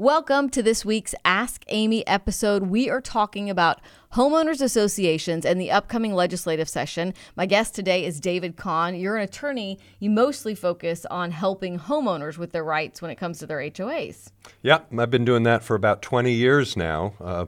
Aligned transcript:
Welcome 0.00 0.50
to 0.50 0.62
this 0.62 0.84
week's 0.84 1.12
Ask 1.24 1.64
Amy 1.66 2.06
episode. 2.06 2.68
We 2.68 2.88
are 2.88 3.00
talking 3.00 3.50
about 3.50 3.80
homeowners 4.12 4.62
associations 4.62 5.44
and 5.44 5.60
the 5.60 5.72
upcoming 5.72 6.14
legislative 6.14 6.68
session. 6.68 7.14
My 7.34 7.46
guest 7.46 7.74
today 7.74 8.04
is 8.04 8.20
David 8.20 8.56
Kahn. 8.56 8.94
You're 8.94 9.16
an 9.16 9.24
attorney. 9.24 9.80
You 9.98 10.10
mostly 10.10 10.54
focus 10.54 11.04
on 11.06 11.32
helping 11.32 11.80
homeowners 11.80 12.38
with 12.38 12.52
their 12.52 12.62
rights 12.62 13.02
when 13.02 13.10
it 13.10 13.16
comes 13.16 13.40
to 13.40 13.46
their 13.46 13.58
HOAs. 13.58 14.30
Yeah, 14.62 14.82
I've 14.96 15.10
been 15.10 15.24
doing 15.24 15.42
that 15.42 15.64
for 15.64 15.74
about 15.74 16.00
20 16.00 16.30
years 16.32 16.76
now. 16.76 17.14
Uh, 17.20 17.46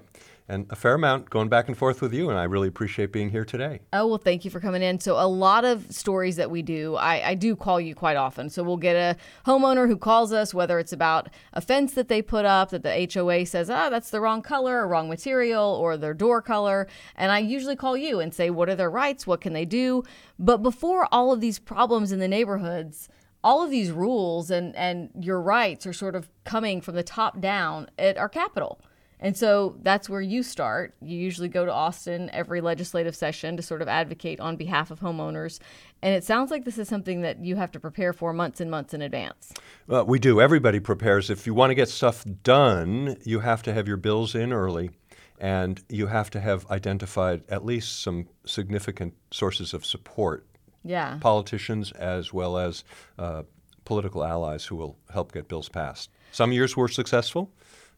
and 0.51 0.67
a 0.69 0.77
fair 0.77 0.95
amount 0.95 1.31
going 1.31 1.49
back 1.49 1.69
and 1.69 1.77
forth 1.77 2.03
with 2.03 2.13
you, 2.13 2.29
and 2.29 2.39
I 2.39 2.45
really 2.45 2.69
appreciate 2.69 3.13
being 3.13 3.31
here 3.31 3.45
today. 3.45 3.81
Oh, 3.93 4.07
well, 4.09 4.19
thank 4.19 4.45
you 4.45 4.51
for 4.51 4.59
coming 4.59 4.83
in. 4.83 4.99
So, 4.99 5.15
a 5.15 5.27
lot 5.27 5.65
of 5.65 5.91
stories 5.91 6.37
that 6.37 6.51
we 6.51 6.61
do, 6.61 6.97
I, 6.97 7.31
I 7.31 7.35
do 7.35 7.55
call 7.55 7.81
you 7.81 7.95
quite 7.95 8.17
often. 8.17 8.51
So, 8.51 8.63
we'll 8.63 8.77
get 8.77 8.97
a 8.97 9.17
homeowner 9.49 9.87
who 9.87 9.97
calls 9.97 10.33
us, 10.33 10.53
whether 10.53 10.79
it's 10.79 10.93
about 10.93 11.31
a 11.53 11.61
fence 11.61 11.95
that 11.95 12.09
they 12.09 12.21
put 12.21 12.45
up 12.45 12.71
that 12.71 12.83
the 12.83 13.09
HOA 13.13 13.47
says, 13.47 13.71
ah, 13.71 13.87
oh, 13.87 13.91
that's 13.91 14.11
the 14.11 14.21
wrong 14.21 14.43
color 14.43 14.83
or 14.83 14.89
wrong 14.89 15.09
material 15.09 15.65
or 15.65 15.97
their 15.97 16.15
door 16.15 16.43
color. 16.43 16.89
And 17.17 17.31
I 17.31 17.39
usually 17.39 17.77
call 17.77 17.97
you 17.97 18.19
and 18.19 18.35
say, 18.35 18.51
what 18.51 18.69
are 18.69 18.77
their 18.77 18.91
rights? 18.91 19.27
What 19.27 19.41
can 19.41 19.53
they 19.53 19.65
do? 19.65 20.03
But 20.39 20.59
before 20.59 21.07
all 21.13 21.33
of 21.33 21.41
these 21.41 21.59
problems 21.59 22.11
in 22.11 22.19
the 22.19 22.29
neighborhoods, 22.29 23.09
all 23.43 23.63
of 23.63 23.71
these 23.71 23.91
rules 23.91 24.51
and, 24.51 24.75
and 24.77 25.11
your 25.19 25.41
rights 25.41 25.87
are 25.87 25.93
sort 25.93 26.15
of 26.15 26.29
coming 26.45 26.81
from 26.81 26.95
the 26.95 27.03
top 27.03 27.41
down 27.41 27.89
at 27.99 28.19
our 28.19 28.29
capital. 28.29 28.81
And 29.21 29.37
so 29.37 29.77
that's 29.83 30.09
where 30.09 30.23
you 30.23 30.43
start. 30.43 30.95
You 31.03 31.17
usually 31.17 31.49
go 31.49 31.67
to 31.67 31.73
Austin 31.73 32.31
every 32.33 32.61
legislative 32.63 33.15
session 33.15 33.57
to 33.57 33.63
sort 33.63 33.83
of 33.83 33.89
advocate 33.89 34.41
on 34.41 34.57
behalf 34.57 34.91
of 34.91 35.01
homeowners. 35.01 35.61
And 36.03 36.15
it 36.15 36.25
sounds 36.25 36.51
like 36.51 36.65
this 36.65 36.79
is 36.79 36.89
something 36.89 37.21
that 37.21 37.45
you 37.45 37.57
have 37.57 37.71
to 37.73 37.81
prepare 37.81 38.15
for 38.15 38.33
months 38.33 38.61
and 38.61 38.71
months 38.71 38.95
in 38.95 39.03
advance. 39.03 39.53
Well, 39.87 40.07
we 40.07 40.19
do. 40.19 40.41
Everybody 40.41 40.81
prepares. 40.81 41.29
If 41.29 41.47
you 41.47 41.53
want 41.53 41.71
to 41.71 41.75
get 41.75 41.91
stuff 41.91 42.25
done, 42.43 43.19
you 43.25 43.41
have 43.41 43.63
to 43.65 43.75
have 43.75 43.87
your 43.87 43.99
bills 43.99 44.35
in 44.35 44.53
early 44.53 44.91
and 45.39 45.83
you 45.89 46.07
have 46.07 46.31
to 46.31 46.41
have 46.41 46.71
identified 46.71 47.43
at 47.49 47.65
least 47.65 48.03
some 48.03 48.29
significant 48.47 49.15
sources 49.31 49.75
of 49.75 49.85
support. 49.85 50.47
Yeah. 50.83 51.19
Politicians 51.21 51.93
as 51.93 52.33
well 52.33 52.57
as 52.57 52.85
uh, 53.19 53.43
political 53.85 54.25
allies 54.25 54.65
who 54.65 54.77
will 54.77 54.97
help 55.13 55.33
get 55.33 55.49
bills 55.49 55.69
passed. 55.69 56.11
Some 56.33 56.53
years 56.53 56.77
were 56.77 56.89
successful, 56.89 57.51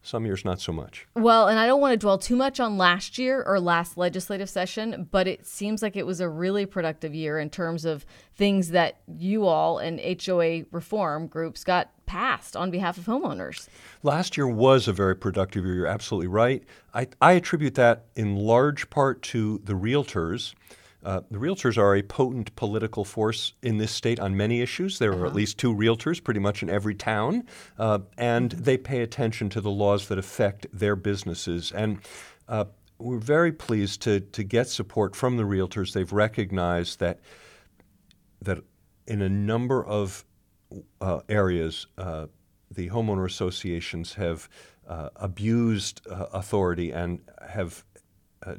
some 0.03 0.25
years, 0.25 0.43
not 0.45 0.59
so 0.59 0.71
much. 0.71 1.07
Well, 1.15 1.47
and 1.47 1.57
I 1.57 1.65
don't 1.65 1.81
want 1.81 1.93
to 1.93 1.97
dwell 1.97 2.17
too 2.17 2.35
much 2.35 2.59
on 2.59 2.77
last 2.77 3.17
year 3.17 3.41
or 3.41 3.59
last 3.59 3.97
legislative 3.97 4.49
session, 4.49 5.07
but 5.09 5.27
it 5.27 5.45
seems 5.45 5.81
like 5.81 5.95
it 5.95 6.05
was 6.05 6.19
a 6.19 6.27
really 6.29 6.65
productive 6.65 7.15
year 7.15 7.39
in 7.39 7.49
terms 7.49 7.85
of 7.85 8.05
things 8.35 8.69
that 8.69 8.99
you 9.07 9.47
all 9.47 9.79
and 9.79 9.99
HOA 9.99 10.63
reform 10.71 11.27
groups 11.27 11.63
got 11.63 11.89
passed 12.05 12.55
on 12.55 12.69
behalf 12.69 12.97
of 12.97 13.05
homeowners. 13.05 13.69
Last 14.03 14.35
year 14.35 14.47
was 14.47 14.87
a 14.87 14.93
very 14.93 15.15
productive 15.15 15.65
year. 15.65 15.73
You're 15.73 15.87
absolutely 15.87 16.27
right. 16.27 16.63
I, 16.93 17.07
I 17.21 17.31
attribute 17.33 17.75
that 17.75 18.05
in 18.15 18.35
large 18.35 18.89
part 18.89 19.21
to 19.23 19.61
the 19.63 19.73
realtors. 19.73 20.53
Uh, 21.03 21.21
the 21.29 21.37
realtors 21.37 21.77
are 21.77 21.95
a 21.95 22.01
potent 22.01 22.55
political 22.55 23.03
force 23.03 23.53
in 23.61 23.77
this 23.77 23.91
state 23.91 24.19
on 24.19 24.37
many 24.37 24.61
issues. 24.61 24.99
There 24.99 25.13
uh-huh. 25.13 25.23
are 25.23 25.25
at 25.25 25.35
least 25.35 25.57
two 25.57 25.73
realtors 25.73 26.23
pretty 26.23 26.39
much 26.39 26.63
in 26.63 26.69
every 26.69 26.95
town, 26.95 27.43
uh, 27.77 27.99
and 28.17 28.51
they 28.51 28.77
pay 28.77 29.01
attention 29.01 29.49
to 29.49 29.61
the 29.61 29.71
laws 29.71 30.07
that 30.07 30.17
affect 30.17 30.67
their 30.71 30.95
businesses. 30.95 31.71
And 31.71 31.99
uh, 32.47 32.65
we're 32.99 33.17
very 33.17 33.51
pleased 33.51 34.01
to, 34.03 34.21
to 34.21 34.43
get 34.43 34.69
support 34.69 35.15
from 35.15 35.37
the 35.37 35.43
realtors. 35.43 35.93
They've 35.93 36.11
recognized 36.11 36.99
that, 36.99 37.19
that 38.41 38.59
in 39.07 39.21
a 39.21 39.29
number 39.29 39.85
of 39.85 40.23
uh, 41.01 41.19
areas, 41.27 41.87
uh, 41.97 42.27
the 42.71 42.89
homeowner 42.89 43.25
associations 43.25 44.13
have 44.13 44.49
uh, 44.87 45.09
abused 45.17 46.01
authority 46.07 46.91
and 46.91 47.19
have 47.47 47.83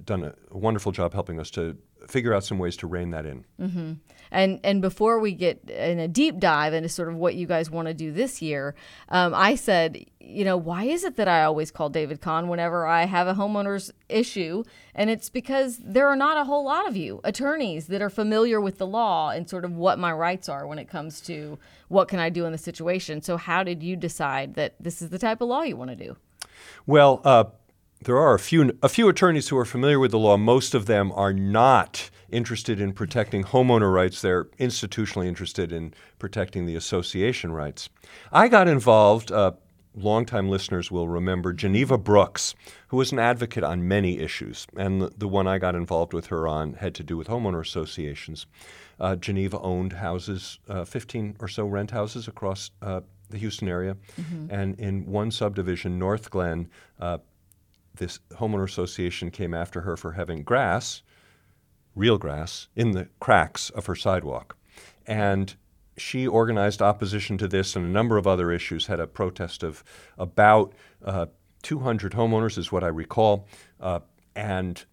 done 0.05 0.25
a 0.25 0.35
wonderful 0.57 0.93
job 0.93 1.13
helping 1.13 1.39
us 1.39 1.51
to 1.51 1.77
figure 2.09 2.35
out 2.35 2.45
some 2.45 2.59
ways 2.59 2.77
to 2.79 2.87
rein 2.87 3.11
that 3.11 3.27
in. 3.27 3.45
Mm-hmm. 3.61 3.93
And 4.31 4.59
and 4.65 4.83
before 4.83 5.21
we 5.21 5.33
get 5.33 5.71
in 5.71 5.99
a 5.99 6.09
deep 6.09 6.39
dive 6.39 6.75
into 6.75 6.89
sort 6.89 7.09
of 7.09 7.15
what 7.15 7.35
you 7.37 7.47
guys 7.47 7.71
want 7.71 7.89
to 7.89 7.95
do 7.95 8.11
this 8.11 8.43
year, 8.43 8.75
um, 9.09 9.33
I 9.35 9.55
said, 9.55 10.05
you 10.19 10.45
know, 10.45 10.57
why 10.57 10.85
is 10.85 11.05
it 11.05 11.17
that 11.17 11.29
I 11.29 11.45
always 11.45 11.71
call 11.71 11.89
David 11.89 12.21
Kahn 12.21 12.49
whenever 12.49 12.87
I 12.87 13.05
have 13.05 13.29
a 13.29 13.35
homeowner's 13.35 13.93
issue? 14.09 14.65
And 14.95 15.09
it's 15.09 15.29
because 15.29 15.79
there 15.79 16.09
are 16.09 16.17
not 16.17 16.37
a 16.37 16.45
whole 16.45 16.65
lot 16.65 16.89
of 16.89 16.97
you 16.97 17.21
attorneys 17.23 17.87
that 17.87 18.03
are 18.03 18.11
familiar 18.11 18.61
with 18.61 18.79
the 18.79 18.87
law 18.87 19.31
and 19.31 19.49
sort 19.49 19.65
of 19.65 19.77
what 19.77 19.99
my 19.99 20.13
rights 20.13 20.49
are 20.49 20.67
when 20.67 20.79
it 20.79 20.89
comes 20.89 21.21
to 21.23 21.59
what 21.89 22.09
can 22.09 22.19
I 22.19 22.29
do 22.29 22.45
in 22.45 22.53
the 22.53 22.59
situation. 22.59 23.23
So 23.23 23.37
how 23.37 23.63
did 23.63 23.83
you 23.83 23.95
decide 23.95 24.55
that 24.55 24.75
this 24.81 25.01
is 25.01 25.11
the 25.11 25.19
type 25.19 25.41
of 25.41 25.49
law 25.49 25.63
you 25.63 25.77
want 25.77 25.91
to 25.91 25.97
do? 25.97 26.17
Well. 26.87 27.21
Uh, 27.25 27.45
there 28.05 28.19
are 28.19 28.35
a 28.35 28.39
few 28.39 28.77
a 28.83 28.89
few 28.89 29.09
attorneys 29.09 29.49
who 29.49 29.59
are 29.59 29.65
familiar 29.65 29.99
with 29.99 30.11
the 30.11 30.19
law. 30.19 30.37
Most 30.37 30.75
of 30.75 30.87
them 30.87 31.13
are 31.13 31.33
not 31.33 32.11
interested 32.31 32.81
in 32.81 32.93
protecting 32.93 33.45
homeowner 33.45 33.93
rights. 33.93 34.21
They're 34.21 34.45
institutionally 34.59 35.27
interested 35.27 35.73
in 35.73 35.95
protecting 36.19 36.67
the 36.67 36.77
association 36.77 37.53
rights. 37.53 37.89
I 38.33 38.49
got 38.49 38.69
involved. 38.69 39.33
Uh, 39.33 39.53
longtime 39.97 40.49
listeners 40.49 40.91
will 40.91 41.09
remember 41.09 41.53
Geneva 41.53 41.97
Brooks, 41.97 42.55
who 42.89 42.97
was 42.97 43.13
an 43.13 43.19
advocate 43.19 43.65
on 43.65 43.87
many 43.87 44.19
issues, 44.19 44.67
and 44.77 45.01
the, 45.01 45.13
the 45.17 45.29
one 45.29 45.47
I 45.47 45.59
got 45.59 45.75
involved 45.75 46.13
with 46.13 46.27
her 46.27 46.49
on 46.49 46.75
had 46.75 46.95
to 46.97 47.03
do 47.03 47.17
with 47.17 47.29
homeowner 47.29 47.61
associations. 47.61 48.47
Uh, 48.99 49.17
Geneva 49.17 49.59
owned 49.61 49.93
houses, 49.93 50.59
uh, 50.69 50.85
15 50.85 51.37
or 51.41 51.49
so 51.49 51.67
rent 51.67 51.91
houses 51.91 52.29
across 52.29 52.71
uh, 52.83 53.01
the 53.31 53.39
Houston 53.39 53.69
area, 53.69 53.97
mm-hmm. 54.21 54.47
and 54.51 54.79
in 54.79 55.07
one 55.07 55.31
subdivision, 55.31 55.99
North 55.99 56.31
Glen, 56.31 56.69
uh, 57.01 57.19
this 57.97 58.19
homeowner 58.33 58.65
association 58.65 59.31
came 59.31 59.55
after 59.55 59.83
her 59.83 59.97
for 59.97 60.13
having 60.13 60.43
grass, 60.43 61.03
real 61.95 62.19
grass, 62.19 62.69
in 62.75 62.93
the 62.93 63.09
cracks 63.21 63.71
of 63.71 63.87
her 63.87 63.95
sidewalk. 63.95 64.57
And 65.07 65.55
she 65.97 66.27
organized 66.27 66.83
opposition 66.83 67.39
to 67.39 67.49
this 67.49 67.77
and 67.77 67.87
a 67.87 67.89
number 67.89 68.17
of 68.17 68.27
other 68.27 68.51
issues, 68.51 68.87
had 68.87 69.01
a 69.01 69.07
protest 69.07 69.63
of 69.63 69.85
about 70.19 70.75
uh, 71.05 71.27
200 71.63 72.13
homeowners, 72.13 72.59
is 72.59 72.73
what 72.73 72.85
I 72.85 72.89
recall. 72.89 73.47
Uh, 73.81 74.01
and 74.35 74.85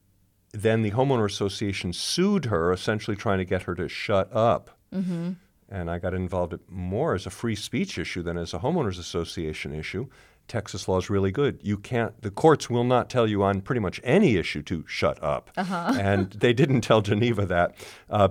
then 0.53 0.81
the 0.81 0.91
homeowner 0.91 1.25
association 1.25 1.94
sued 1.94 2.45
her, 2.45 2.72
essentially 2.72 3.18
trying 3.18 3.39
to 3.39 3.45
get 3.45 3.63
her 3.63 3.75
to 3.75 3.88
shut 3.88 4.33
up. 4.35 4.78
Mm-hmm. 4.94 5.31
And 5.69 5.89
I 5.89 6.00
got 6.00 6.13
involved 6.13 6.53
more 6.68 7.16
as 7.16 7.25
a 7.25 7.29
free 7.29 7.56
speech 7.56 7.97
issue 7.97 8.22
than 8.22 8.38
as 8.38 8.53
a 8.53 8.59
homeowners 8.59 9.00
association 9.00 9.73
issue. 9.73 10.07
Texas 10.47 10.88
law 10.88 10.97
is 10.97 11.09
really 11.09 11.31
good. 11.31 11.59
You 11.62 11.78
can't, 11.78 12.19
the 12.22 12.31
courts 12.31 12.69
will 12.69 12.84
not 12.84 13.09
tell 13.09 13.28
you 13.28 13.44
on 13.44 13.62
pretty 13.62 13.79
much 13.79 14.02
any 14.03 14.35
issue 14.35 14.62
to 14.63 14.84
shut 14.88 15.22
up. 15.24 15.50
Uh-huh. 15.56 15.94
and 16.00 16.31
they 16.31 16.53
didn't 16.53 16.81
tell 16.81 17.02
Geneva 17.02 17.46
that. 17.46 17.75
Uh, 18.09 18.29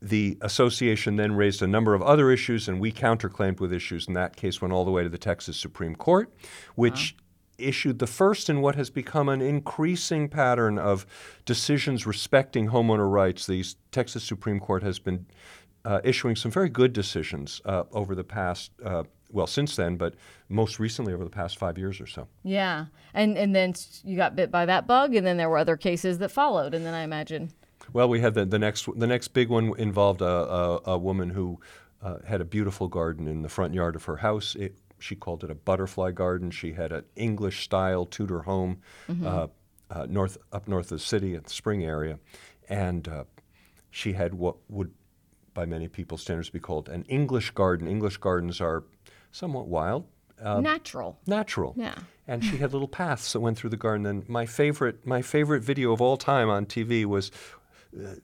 the 0.00 0.38
association 0.42 1.16
then 1.16 1.32
raised 1.34 1.60
a 1.60 1.66
number 1.66 1.94
of 1.94 2.02
other 2.02 2.30
issues, 2.30 2.68
and 2.68 2.80
we 2.80 2.92
counterclaimed 2.92 3.58
with 3.58 3.72
issues. 3.72 4.06
And 4.06 4.14
that 4.16 4.36
case 4.36 4.60
went 4.60 4.72
all 4.72 4.84
the 4.84 4.90
way 4.90 5.02
to 5.02 5.08
the 5.08 5.18
Texas 5.18 5.56
Supreme 5.56 5.96
Court, 5.96 6.32
which 6.76 7.16
uh-huh. 7.18 7.68
issued 7.68 7.98
the 7.98 8.06
first 8.06 8.48
in 8.48 8.60
what 8.60 8.76
has 8.76 8.90
become 8.90 9.28
an 9.28 9.40
increasing 9.40 10.28
pattern 10.28 10.78
of 10.78 11.04
decisions 11.44 12.06
respecting 12.06 12.68
homeowner 12.68 13.10
rights. 13.10 13.46
The 13.46 13.64
Texas 13.90 14.22
Supreme 14.22 14.60
Court 14.60 14.84
has 14.84 15.00
been 15.00 15.26
uh, 15.84 16.00
issuing 16.04 16.36
some 16.36 16.50
very 16.50 16.68
good 16.68 16.92
decisions 16.92 17.60
uh, 17.64 17.84
over 17.92 18.14
the 18.14 18.24
past 18.24 18.70
uh, 18.84 19.04
well 19.30 19.46
since 19.46 19.76
then, 19.76 19.96
but 19.96 20.14
most 20.48 20.78
recently 20.78 21.12
over 21.12 21.24
the 21.24 21.30
past 21.30 21.58
five 21.58 21.78
years 21.78 22.00
or 22.00 22.06
so. 22.06 22.28
Yeah, 22.42 22.86
and 23.14 23.36
and 23.36 23.54
then 23.54 23.74
you 24.04 24.16
got 24.16 24.36
bit 24.36 24.50
by 24.50 24.66
that 24.66 24.86
bug, 24.86 25.14
and 25.14 25.26
then 25.26 25.36
there 25.36 25.48
were 25.48 25.58
other 25.58 25.76
cases 25.76 26.18
that 26.18 26.30
followed, 26.30 26.74
and 26.74 26.84
then 26.84 26.94
I 26.94 27.02
imagine. 27.02 27.52
Well, 27.92 28.08
we 28.08 28.20
had 28.20 28.34
the, 28.34 28.44
the 28.44 28.58
next 28.58 28.88
the 28.98 29.06
next 29.06 29.28
big 29.28 29.48
one 29.48 29.72
involved 29.78 30.20
a, 30.20 30.26
a, 30.26 30.80
a 30.92 30.98
woman 30.98 31.30
who 31.30 31.60
uh, 32.02 32.18
had 32.26 32.40
a 32.40 32.44
beautiful 32.44 32.88
garden 32.88 33.28
in 33.28 33.42
the 33.42 33.48
front 33.48 33.74
yard 33.74 33.96
of 33.96 34.04
her 34.04 34.16
house. 34.16 34.54
It, 34.54 34.76
she 34.98 35.14
called 35.14 35.44
it 35.44 35.50
a 35.50 35.54
butterfly 35.54 36.10
garden. 36.10 36.50
She 36.50 36.72
had 36.72 36.92
an 36.92 37.04
English 37.14 37.62
style 37.62 38.04
Tudor 38.04 38.40
home 38.40 38.80
mm-hmm. 39.08 39.26
uh, 39.26 39.46
uh, 39.90 40.06
north 40.08 40.38
up 40.52 40.68
north 40.68 40.86
of 40.86 40.98
the 40.98 41.04
city 41.04 41.34
at 41.34 41.44
the 41.44 41.50
Spring 41.50 41.84
area, 41.84 42.18
and 42.68 43.06
uh, 43.08 43.24
she 43.90 44.12
had 44.12 44.34
what 44.34 44.56
would 44.68 44.92
by 45.58 45.66
many 45.66 45.88
people's 45.88 46.22
standards, 46.22 46.50
be 46.50 46.60
called 46.60 46.88
an 46.88 47.04
English 47.08 47.50
garden. 47.50 47.88
English 47.88 48.16
gardens 48.18 48.60
are 48.60 48.84
somewhat 49.32 49.68
wild, 49.68 50.06
Natural. 50.40 51.18
natural. 51.26 51.74
Yeah. 51.76 51.94
And 52.26 52.44
she 52.44 52.58
had 52.58 52.72
little 52.74 52.88
paths 52.88 53.32
that 53.32 53.40
went 53.40 53.58
through 53.58 53.70
the 53.70 53.76
garden. 53.76 54.06
And 54.06 54.28
my 54.28 54.46
favorite, 54.46 55.06
my 55.06 55.22
favorite 55.22 55.62
video 55.62 55.92
of 55.92 56.00
all 56.00 56.16
time 56.16 56.48
on 56.48 56.66
TV 56.66 57.04
was 57.04 57.30
uh, 57.98 58.14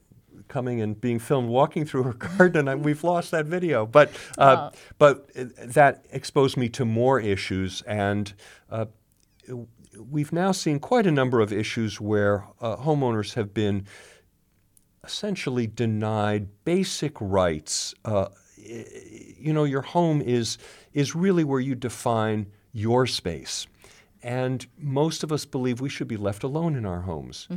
coming 0.47 0.81
and 0.81 0.99
being 0.99 1.19
filmed 1.19 1.49
walking 1.49 1.85
through 1.85 2.03
her 2.03 2.13
garden, 2.37 2.59
and 2.61 2.69
I, 2.69 2.75
we've 2.75 3.03
lost 3.03 3.31
that 3.31 3.45
video. 3.45 3.85
But 3.85 4.11
uh, 4.37 4.71
but 4.97 5.29
uh, 5.37 5.45
that 5.59 6.05
exposed 6.11 6.57
me 6.57 6.69
to 6.69 6.85
more 6.85 7.19
issues, 7.19 7.81
and 7.83 8.33
uh, 8.69 8.85
we've 9.97 10.33
now 10.33 10.51
seen 10.51 10.79
quite 10.79 11.07
a 11.07 11.11
number 11.11 11.41
of 11.41 11.51
issues 11.51 11.99
where 11.99 12.45
uh, 12.61 12.77
homeowners 12.77 13.33
have 13.35 13.53
been 13.53 13.87
essentially 15.03 15.67
denied 15.67 16.47
basic 16.65 17.13
rights. 17.19 17.93
Uh, 18.03 18.27
you 18.65 19.53
know, 19.53 19.63
your 19.63 19.81
home 19.81 20.21
is 20.21 20.57
is 20.93 21.15
really 21.15 21.43
where 21.43 21.59
you 21.59 21.75
define 21.75 22.47
your 22.71 23.07
space, 23.07 23.67
and 24.23 24.65
most 24.77 25.23
of 25.23 25.31
us 25.31 25.45
believe 25.45 25.81
we 25.81 25.89
should 25.89 26.07
be 26.07 26.17
left 26.17 26.43
alone 26.43 26.75
in 26.75 26.85
our 26.85 27.01
homes, 27.01 27.47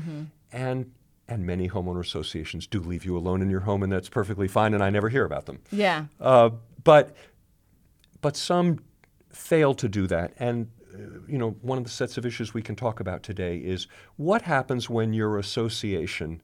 and. 0.53 0.93
And 1.31 1.45
many 1.45 1.69
homeowner 1.69 2.01
associations 2.01 2.67
do 2.67 2.81
leave 2.81 3.05
you 3.05 3.15
alone 3.15 3.43
in 3.43 3.51
your 3.51 3.61
home, 3.61 3.83
and 3.83 3.93
that's 3.93 4.09
perfectly 4.09 4.49
fine. 4.49 4.73
And 4.73 4.83
I 4.83 4.89
never 4.89 5.11
hear 5.11 5.27
about 5.27 5.45
them. 5.45 5.59
Yeah. 5.71 6.07
Uh, 6.19 6.49
but 6.85 7.15
but 8.23 8.35
some 8.35 8.79
fail 9.31 9.75
to 9.75 9.91
do 9.91 10.07
that. 10.07 10.33
And 10.39 10.71
uh, 10.95 11.21
you 11.27 11.37
know, 11.37 11.51
one 11.61 11.77
of 11.77 11.85
the 11.85 11.91
sets 11.91 12.17
of 12.17 12.25
issues 12.25 12.55
we 12.55 12.63
can 12.63 12.77
talk 12.77 12.99
about 12.99 13.23
today 13.23 13.59
is 13.59 13.87
what 14.17 14.41
happens 14.41 14.89
when 14.89 15.13
your 15.13 15.39
association 15.39 16.41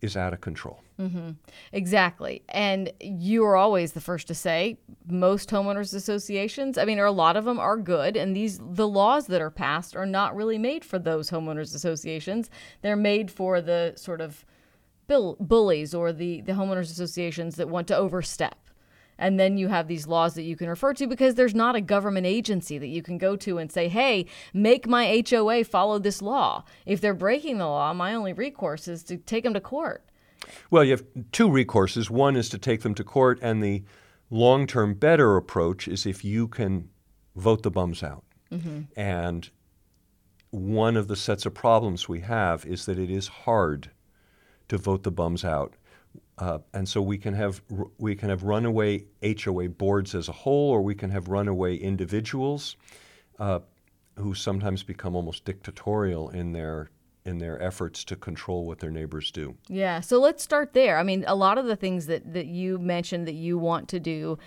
is 0.00 0.16
out 0.16 0.32
of 0.32 0.40
control. 0.40 0.80
Mm-hmm. 1.00 1.30
Exactly. 1.72 2.42
And 2.48 2.92
you 3.00 3.44
are 3.44 3.56
always 3.56 3.92
the 3.92 4.00
first 4.00 4.28
to 4.28 4.34
say 4.34 4.78
most 5.08 5.50
homeowners 5.50 5.94
associations, 5.94 6.78
I 6.78 6.84
mean, 6.84 6.98
or 6.98 7.04
a 7.04 7.12
lot 7.12 7.36
of 7.36 7.44
them 7.44 7.58
are 7.58 7.76
good 7.76 8.16
and 8.16 8.34
these 8.34 8.58
the 8.58 8.88
laws 8.88 9.26
that 9.28 9.40
are 9.40 9.50
passed 9.50 9.96
are 9.96 10.06
not 10.06 10.34
really 10.34 10.58
made 10.58 10.84
for 10.84 10.98
those 10.98 11.30
homeowners 11.30 11.74
associations. 11.74 12.50
They're 12.82 12.96
made 12.96 13.30
for 13.30 13.60
the 13.60 13.94
sort 13.96 14.20
of 14.20 14.44
bullies 15.08 15.94
or 15.94 16.12
the 16.12 16.40
the 16.42 16.52
homeowners 16.52 16.90
associations 16.90 17.56
that 17.56 17.68
want 17.68 17.88
to 17.88 17.96
overstep. 17.96 18.56
And 19.18 19.40
then 19.40 19.56
you 19.56 19.68
have 19.68 19.88
these 19.88 20.06
laws 20.06 20.34
that 20.34 20.42
you 20.42 20.56
can 20.56 20.68
refer 20.68 20.92
to 20.94 21.06
because 21.06 21.34
there's 21.34 21.54
not 21.54 21.74
a 21.74 21.80
government 21.80 22.26
agency 22.26 22.78
that 22.78 22.88
you 22.88 23.02
can 23.02 23.18
go 23.18 23.36
to 23.36 23.58
and 23.58 23.72
say, 23.72 23.88
hey, 23.88 24.26
make 24.52 24.86
my 24.86 25.22
HOA 25.28 25.64
follow 25.64 25.98
this 25.98 26.20
law. 26.20 26.64
If 26.84 27.00
they're 27.00 27.14
breaking 27.14 27.58
the 27.58 27.66
law, 27.66 27.92
my 27.94 28.14
only 28.14 28.32
recourse 28.32 28.88
is 28.88 29.02
to 29.04 29.16
take 29.16 29.44
them 29.44 29.54
to 29.54 29.60
court. 29.60 30.04
Well, 30.70 30.84
you 30.84 30.90
have 30.92 31.04
two 31.32 31.48
recourses. 31.48 32.10
One 32.10 32.36
is 32.36 32.48
to 32.50 32.58
take 32.58 32.82
them 32.82 32.94
to 32.94 33.04
court, 33.04 33.38
and 33.42 33.62
the 33.62 33.82
long 34.30 34.66
term 34.66 34.94
better 34.94 35.36
approach 35.36 35.88
is 35.88 36.06
if 36.06 36.24
you 36.24 36.48
can 36.48 36.88
vote 37.34 37.62
the 37.62 37.70
bums 37.70 38.02
out. 38.02 38.24
Mm-hmm. 38.52 38.82
And 38.96 39.50
one 40.50 40.96
of 40.96 41.08
the 41.08 41.16
sets 41.16 41.46
of 41.46 41.54
problems 41.54 42.08
we 42.08 42.20
have 42.20 42.64
is 42.64 42.86
that 42.86 42.98
it 42.98 43.10
is 43.10 43.28
hard 43.28 43.90
to 44.68 44.78
vote 44.78 45.02
the 45.02 45.10
bums 45.10 45.44
out. 45.44 45.74
Uh, 46.38 46.58
and 46.74 46.86
so 46.88 47.00
we 47.00 47.16
can 47.16 47.32
have 47.32 47.62
we 47.98 48.14
can 48.14 48.28
have 48.28 48.42
runaway 48.42 49.04
HOA 49.22 49.70
boards 49.70 50.14
as 50.14 50.28
a 50.28 50.32
whole, 50.32 50.70
or 50.70 50.82
we 50.82 50.94
can 50.94 51.10
have 51.10 51.28
runaway 51.28 51.76
individuals 51.76 52.76
uh, 53.38 53.60
who 54.18 54.34
sometimes 54.34 54.82
become 54.82 55.16
almost 55.16 55.44
dictatorial 55.44 56.28
in 56.30 56.52
their 56.52 56.90
in 57.24 57.38
their 57.38 57.60
efforts 57.60 58.04
to 58.04 58.16
control 58.16 58.66
what 58.66 58.78
their 58.78 58.90
neighbors 58.90 59.30
do. 59.30 59.56
Yeah. 59.68 60.00
So 60.00 60.20
let's 60.20 60.42
start 60.42 60.74
there. 60.74 60.98
I 60.98 61.02
mean, 61.02 61.24
a 61.26 61.34
lot 61.34 61.58
of 61.58 61.66
the 61.66 61.74
things 61.74 62.06
that, 62.06 62.32
that 62.34 62.46
you 62.46 62.78
mentioned 62.78 63.26
that 63.26 63.34
you 63.34 63.58
want 63.58 63.88
to 63.88 63.98
do 63.98 64.38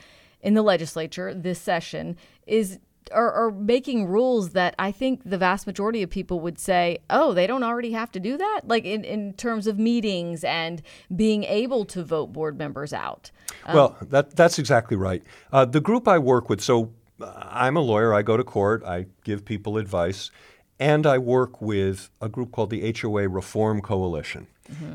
in 0.41 0.53
the 0.53 0.61
legislature 0.61 1.33
this 1.33 1.59
session 1.59 2.15
is 2.47 2.79
are, 3.11 3.31
are 3.31 3.51
making 3.51 4.05
rules 4.05 4.51
that 4.51 4.75
I 4.79 4.91
think 4.91 5.21
the 5.23 5.37
vast 5.37 5.67
majority 5.67 6.03
of 6.03 6.09
people 6.09 6.39
would 6.41 6.59
say, 6.59 6.99
oh, 7.09 7.33
they 7.33 7.47
don't 7.47 7.63
already 7.63 7.91
have 7.91 8.11
to 8.13 8.19
do 8.19 8.37
that? 8.37 8.61
Like 8.65 8.85
in, 8.85 9.03
in 9.03 9.33
terms 9.33 9.67
of 9.67 9.77
meetings 9.79 10.43
and 10.43 10.81
being 11.15 11.43
able 11.43 11.85
to 11.85 12.03
vote 12.03 12.33
board 12.33 12.57
members 12.57 12.93
out. 12.93 13.31
Well, 13.73 13.97
that, 14.01 14.35
that's 14.35 14.59
exactly 14.59 14.97
right. 14.97 15.23
Uh, 15.51 15.65
the 15.65 15.81
group 15.81 16.07
I 16.07 16.17
work 16.17 16.49
with, 16.49 16.61
so 16.61 16.91
uh, 17.21 17.31
I'm 17.35 17.77
a 17.77 17.81
lawyer, 17.81 18.13
I 18.13 18.21
go 18.21 18.37
to 18.37 18.43
court, 18.43 18.83
I 18.83 19.07
give 19.23 19.45
people 19.45 19.77
advice, 19.77 20.31
and 20.79 21.05
I 21.05 21.17
work 21.17 21.61
with 21.61 22.09
a 22.21 22.29
group 22.29 22.51
called 22.51 22.69
the 22.69 22.95
HOA 22.99 23.27
Reform 23.27 23.81
Coalition. 23.81 24.47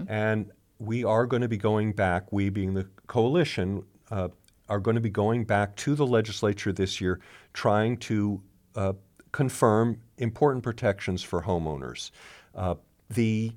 And 0.09 0.53
we 0.79 1.03
are 1.03 1.27
going 1.27 1.43
to 1.43 1.49
be 1.49 1.57
going 1.57 1.93
back, 1.93 2.33
we 2.33 2.49
being 2.49 2.75
the 2.75 2.87
coalition, 3.07 3.85
uh, 4.11 4.29
are 4.69 4.81
going 4.81 4.95
to 4.95 5.01
be 5.01 5.11
going 5.11 5.45
back 5.45 5.77
to 5.77 5.95
the 5.95 6.07
legislature 6.07 6.73
this 6.73 7.01
year 7.01 7.21
trying 7.55 7.97
to 7.97 8.43
uh, 8.77 8.93
confirm 9.33 10.01
important 10.19 10.63
protections 10.63 11.23
for 11.23 11.43
homeowners. 11.43 12.11
Uh, 12.55 12.75
the, 13.09 13.53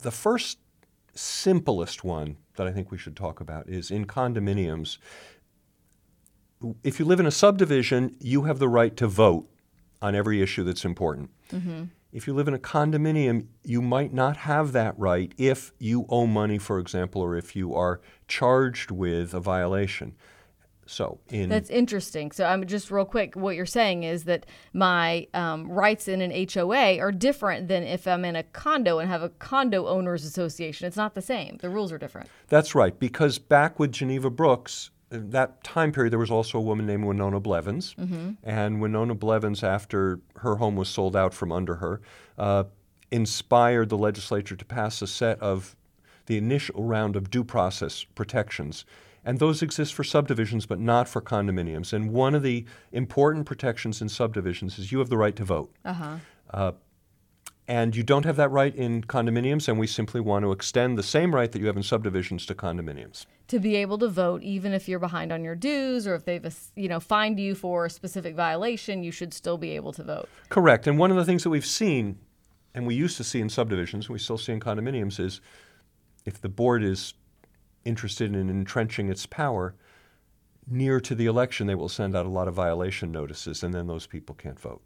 the 0.00 0.10
first 0.10 0.58
simplest 1.14 2.02
one 2.02 2.36
that 2.56 2.66
I 2.66 2.72
think 2.72 2.90
we 2.90 2.98
should 2.98 3.16
talk 3.16 3.40
about 3.40 3.68
is 3.68 3.90
in 3.90 4.06
condominiums. 4.06 4.98
If 6.82 6.98
you 6.98 7.04
live 7.04 7.20
in 7.20 7.26
a 7.26 7.30
subdivision, 7.30 8.16
you 8.20 8.42
have 8.42 8.58
the 8.58 8.68
right 8.68 8.96
to 8.96 9.06
vote 9.06 9.48
on 10.00 10.14
every 10.14 10.42
issue 10.42 10.64
that's 10.64 10.84
important. 10.84 11.30
If 12.12 12.26
you 12.26 12.34
live 12.34 12.46
in 12.48 12.54
a 12.54 12.58
condominium, 12.58 13.46
you 13.64 13.80
might 13.80 14.12
not 14.12 14.36
have 14.38 14.72
that 14.72 14.98
right 14.98 15.32
if 15.38 15.72
you 15.78 16.04
owe 16.08 16.26
money, 16.26 16.58
for 16.58 16.78
example, 16.78 17.22
or 17.22 17.36
if 17.36 17.56
you 17.56 17.74
are 17.74 18.00
charged 18.28 18.90
with 18.90 19.32
a 19.32 19.40
violation. 19.40 20.14
So, 20.92 21.18
in 21.30 21.48
That's 21.48 21.70
interesting. 21.70 22.32
So 22.32 22.44
I'm 22.44 22.66
just 22.66 22.90
real 22.90 23.06
quick. 23.06 23.34
What 23.34 23.56
you're 23.56 23.64
saying 23.64 24.02
is 24.02 24.24
that 24.24 24.44
my 24.74 25.26
um, 25.32 25.70
rights 25.70 26.06
in 26.06 26.20
an 26.20 26.30
HOA 26.52 26.98
are 26.98 27.10
different 27.10 27.68
than 27.68 27.82
if 27.82 28.06
I'm 28.06 28.26
in 28.26 28.36
a 28.36 28.42
condo 28.42 28.98
and 28.98 29.08
have 29.08 29.22
a 29.22 29.30
condo 29.30 29.86
owners 29.86 30.24
association. 30.24 30.86
It's 30.86 30.96
not 30.96 31.14
the 31.14 31.22
same. 31.22 31.58
The 31.62 31.70
rules 31.70 31.92
are 31.92 31.98
different. 31.98 32.28
That's 32.48 32.74
right, 32.74 32.98
because 32.98 33.38
back 33.38 33.78
with 33.78 33.90
Geneva 33.90 34.28
Brooks, 34.28 34.90
uh, 35.10 35.18
that 35.30 35.64
time 35.64 35.92
period, 35.92 36.12
there 36.12 36.18
was 36.18 36.30
also 36.30 36.58
a 36.58 36.62
woman 36.62 36.86
named 36.86 37.04
Winona 37.04 37.40
Blevins. 37.40 37.94
And 38.44 38.82
Winona 38.82 39.14
Blevins, 39.14 39.62
after 39.62 40.20
her 40.36 40.56
home 40.56 40.76
was 40.76 40.90
sold 40.90 41.16
out 41.16 41.32
from 41.32 41.52
under 41.52 41.76
her, 41.76 42.02
uh, 42.36 42.64
inspired 43.10 43.88
the 43.88 43.98
legislature 43.98 44.56
to 44.56 44.64
pass 44.66 45.00
a 45.00 45.06
set 45.06 45.40
of 45.40 45.74
the 46.26 46.36
initial 46.36 46.84
round 46.84 47.16
of 47.16 47.30
due 47.30 47.44
process 47.44 48.04
protections. 48.14 48.84
And 49.24 49.38
those 49.38 49.62
exist 49.62 49.94
for 49.94 50.02
subdivisions, 50.02 50.66
but 50.66 50.80
not 50.80 51.08
for 51.08 51.20
condominiums. 51.20 51.92
And 51.92 52.10
one 52.10 52.34
of 52.34 52.42
the 52.42 52.64
important 52.90 53.46
protections 53.46 54.02
in 54.02 54.08
subdivisions 54.08 54.78
is 54.78 54.90
you 54.90 54.98
have 54.98 55.10
the 55.10 55.16
right 55.16 55.36
to 55.36 55.44
vote. 55.44 55.72
Uh, 56.50 56.72
and 57.68 57.94
you 57.94 58.02
don't 58.02 58.24
have 58.24 58.36
that 58.36 58.50
right 58.50 58.74
in 58.74 59.02
condominiums, 59.04 59.68
and 59.68 59.78
we 59.78 59.86
simply 59.86 60.20
want 60.20 60.44
to 60.44 60.50
extend 60.50 60.98
the 60.98 61.02
same 61.02 61.34
right 61.34 61.50
that 61.52 61.60
you 61.60 61.66
have 61.66 61.76
in 61.76 61.82
subdivisions 61.82 62.44
to 62.46 62.54
condominiums. 62.54 63.26
To 63.48 63.60
be 63.60 63.76
able 63.76 63.98
to 63.98 64.08
vote, 64.08 64.42
even 64.42 64.72
if 64.72 64.88
you're 64.88 64.98
behind 64.98 65.32
on 65.32 65.44
your 65.44 65.54
dues 65.54 66.06
or 66.06 66.14
if 66.14 66.24
they've 66.24 66.44
you 66.74 66.88
know 66.88 66.98
fined 66.98 67.38
you 67.38 67.54
for 67.54 67.86
a 67.86 67.90
specific 67.90 68.34
violation, 68.34 69.04
you 69.04 69.12
should 69.12 69.32
still 69.32 69.58
be 69.58 69.70
able 69.70 69.92
to 69.92 70.02
vote. 70.02 70.28
Correct. 70.48 70.86
And 70.86 70.98
one 70.98 71.10
of 71.10 71.16
the 71.16 71.24
things 71.24 71.44
that 71.44 71.50
we've 71.50 71.64
seen, 71.64 72.18
and 72.74 72.86
we 72.86 72.94
used 72.94 73.16
to 73.18 73.24
see 73.24 73.40
in 73.40 73.48
subdivisions, 73.48 74.08
we 74.08 74.18
still 74.18 74.38
see 74.38 74.52
in 74.52 74.60
condominiums, 74.60 75.20
is 75.20 75.40
if 76.24 76.40
the 76.40 76.48
board 76.48 76.82
is 76.82 77.14
interested 77.84 78.34
in 78.34 78.48
entrenching 78.48 79.08
its 79.08 79.26
power, 79.26 79.74
near 80.68 81.00
to 81.00 81.14
the 81.14 81.26
election, 81.26 81.66
they 81.66 81.74
will 81.74 81.88
send 81.88 82.14
out 82.16 82.26
a 82.26 82.28
lot 82.28 82.48
of 82.48 82.54
violation 82.54 83.10
notices, 83.12 83.62
and 83.62 83.74
then 83.74 83.86
those 83.86 84.06
people 84.06 84.34
can't 84.34 84.58
vote. 84.60 84.82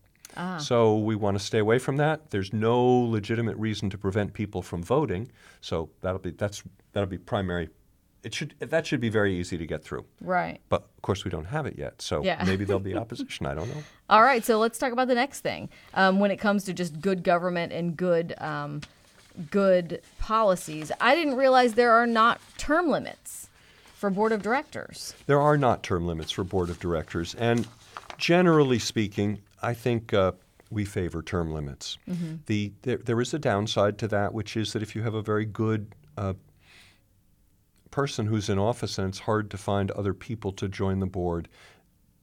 So 0.58 0.98
we 0.98 1.14
want 1.16 1.38
to 1.38 1.42
stay 1.44 1.58
away 1.60 1.78
from 1.78 1.96
that. 1.96 2.30
There's 2.30 2.52
no 2.52 2.78
legitimate 2.84 3.56
reason 3.56 3.88
to 3.90 3.96
prevent 3.96 4.34
people 4.34 4.60
from 4.60 4.82
voting. 4.82 5.30
So 5.62 5.88
that'll 6.02 6.18
be 6.18 6.32
that's 6.32 6.62
that'll 6.92 7.08
be 7.08 7.16
primary. 7.16 7.70
It 8.22 8.34
should 8.34 8.54
that 8.58 8.86
should 8.86 9.00
be 9.00 9.08
very 9.08 9.34
easy 9.34 9.56
to 9.56 9.66
get 9.66 9.82
through. 9.82 10.04
Right. 10.20 10.60
But 10.68 10.82
of 10.94 11.02
course, 11.02 11.24
we 11.24 11.30
don't 11.30 11.46
have 11.46 11.64
it 11.64 11.78
yet. 11.78 12.02
So 12.02 12.22
Yeah. 12.22 12.42
maybe 12.44 12.64
there'll 12.66 12.80
be 12.80 12.94
opposition. 13.04 13.46
I 13.46 13.54
don't 13.54 13.68
know. 13.68 13.82
All 14.10 14.22
right, 14.22 14.44
so 14.44 14.58
let's 14.58 14.78
talk 14.78 14.92
about 14.92 15.08
the 15.08 15.14
next 15.14 15.40
thing. 15.40 15.70
Um, 15.94 16.18
when 16.18 16.30
it 16.30 16.36
comes 16.38 16.64
to 16.64 16.74
just 16.74 17.00
good 17.00 17.22
government 17.22 17.72
and 17.72 17.96
good, 17.96 18.34
um, 18.38 18.82
good 19.50 20.00
policies, 20.18 20.90
I 21.00 21.14
didn't 21.14 21.36
realize 21.36 21.74
there 21.74 21.92
are 21.92 22.06
not 22.06 22.40
term 22.58 22.88
limits 22.88 23.48
for 23.94 24.10
board 24.10 24.32
of 24.32 24.42
directors. 24.42 25.14
There 25.26 25.40
are 25.40 25.56
not 25.56 25.82
term 25.82 26.06
limits 26.06 26.30
for 26.30 26.44
board 26.44 26.70
of 26.70 26.78
directors, 26.78 27.34
and 27.34 27.66
generally 28.18 28.78
speaking, 28.78 29.40
I 29.62 29.74
think 29.74 30.12
uh, 30.12 30.32
we 30.70 30.84
favor 30.84 31.22
term 31.22 31.52
limits. 31.52 31.98
The 32.46 32.72
there, 32.82 32.98
there 32.98 33.20
is 33.20 33.34
a 33.34 33.38
downside 33.38 33.98
to 33.98 34.08
that, 34.08 34.34
which 34.34 34.56
is 34.56 34.72
that 34.72 34.82
if 34.82 34.94
you 34.94 35.02
have 35.02 35.14
a 35.14 35.22
very 35.22 35.44
good 35.44 35.94
uh, 36.16 36.34
person 37.90 38.26
who's 38.26 38.48
in 38.48 38.58
office 38.58 38.98
and 38.98 39.08
it's 39.08 39.20
hard 39.20 39.50
to 39.50 39.56
find 39.56 39.90
other 39.92 40.12
people 40.12 40.52
to 40.52 40.68
join 40.68 41.00
the 41.00 41.06
board, 41.06 41.48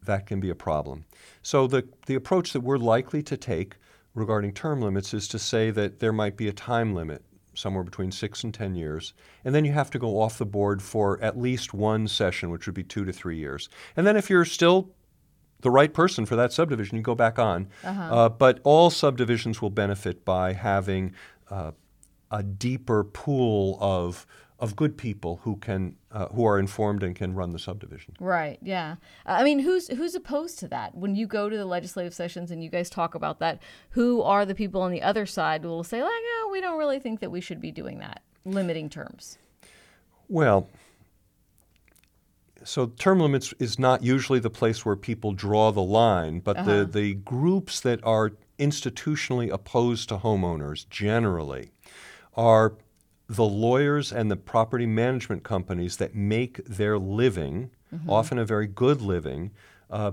that 0.05 0.25
can 0.27 0.39
be 0.39 0.49
a 0.49 0.55
problem. 0.55 1.05
So 1.41 1.67
the 1.67 1.87
the 2.05 2.15
approach 2.15 2.53
that 2.53 2.61
we're 2.61 2.77
likely 2.77 3.23
to 3.23 3.37
take 3.37 3.75
regarding 4.15 4.53
term 4.53 4.81
limits 4.81 5.13
is 5.13 5.27
to 5.29 5.39
say 5.39 5.71
that 5.71 5.99
there 5.99 6.13
might 6.13 6.37
be 6.37 6.47
a 6.47 6.53
time 6.53 6.93
limit 6.93 7.23
somewhere 7.55 7.83
between 7.83 8.11
six 8.11 8.43
and 8.43 8.53
10 8.53 8.75
years. 8.75 9.13
And 9.45 9.53
then 9.53 9.65
you 9.65 9.71
have 9.73 9.91
to 9.91 9.99
go 9.99 10.19
off 10.19 10.37
the 10.37 10.45
board 10.45 10.81
for 10.81 11.21
at 11.21 11.37
least 11.37 11.73
one 11.73 12.07
session, 12.07 12.49
which 12.49 12.65
would 12.65 12.75
be 12.75 12.83
two 12.83 13.05
to 13.05 13.13
three 13.13 13.37
years. 13.37 13.69
And 13.95 14.07
then 14.07 14.17
if 14.17 14.29
you're 14.29 14.45
still 14.45 14.89
the 15.61 15.71
right 15.71 15.93
person 15.93 16.25
for 16.25 16.35
that 16.35 16.51
subdivision, 16.51 16.97
you 16.97 17.03
go 17.03 17.15
back 17.15 17.39
on. 17.39 17.69
Uh, 18.11 18.29
but 18.29 18.59
all 18.63 18.89
subdivisions 18.89 19.61
will 19.61 19.69
benefit 19.69 20.25
by 20.25 20.53
having 20.53 21.13
uh, 21.49 21.71
a 22.31 22.43
deeper 22.43 23.03
pool 23.03 23.77
of 23.79 24.25
of 24.63 24.77
good 24.77 24.97
people 24.97 25.41
who 25.43 25.57
can 25.57 25.93
uh, 26.09 26.27
who 26.27 26.45
are 26.45 26.57
informed 26.57 27.03
and 27.03 27.17
can 27.17 27.35
run 27.35 27.51
the 27.51 27.59
subdivision. 27.59 28.15
Right. 28.17 28.57
Yeah. 28.61 28.95
I 29.25 29.43
mean, 29.43 29.59
who's 29.59 29.89
who's 29.89 30.15
opposed 30.15 30.57
to 30.59 30.69
that? 30.69 30.95
When 30.95 31.15
you 31.15 31.27
go 31.27 31.49
to 31.49 31.57
the 31.57 31.65
legislative 31.65 32.13
sessions 32.13 32.49
and 32.49 32.63
you 32.63 32.69
guys 32.69 32.89
talk 32.89 33.13
about 33.13 33.39
that, 33.39 33.61
who 33.89 34.21
are 34.21 34.45
the 34.45 34.55
people 34.55 34.81
on 34.81 34.91
the 34.91 35.01
other 35.01 35.25
side 35.25 35.63
who 35.63 35.67
will 35.67 35.83
say, 35.83 36.01
like, 36.01 36.11
oh, 36.13 36.49
we 36.49 36.61
don't 36.61 36.79
really 36.79 36.97
think 36.97 37.19
that 37.19 37.29
we 37.29 37.41
should 37.41 37.59
be 37.59 37.71
doing 37.71 37.99
that, 37.99 38.21
limiting 38.45 38.89
terms? 38.89 39.37
Well, 40.29 40.69
so 42.63 42.85
term 42.85 43.19
limits 43.19 43.53
is 43.59 43.77
not 43.77 44.01
usually 44.01 44.39
the 44.39 44.49
place 44.49 44.85
where 44.85 44.95
people 44.95 45.33
draw 45.33 45.73
the 45.73 45.83
line, 45.83 46.39
but 46.39 46.63
the, 46.63 46.85
the 46.89 47.15
groups 47.15 47.81
that 47.81 47.99
are 48.05 48.31
institutionally 48.57 49.51
opposed 49.51 50.07
to 50.07 50.19
homeowners 50.19 50.87
generally 50.89 51.71
are 52.37 52.75
the 53.27 53.43
lawyers 53.45 54.11
and 54.11 54.29
the 54.29 54.35
property 54.35 54.85
management 54.85 55.43
companies 55.43 55.97
that 55.97 56.13
make 56.15 56.63
their 56.65 56.97
living, 56.97 57.71
often 58.07 58.37
a 58.39 58.45
very 58.45 58.67
good 58.67 59.01
living, 59.01 59.51
uh, 59.91 60.11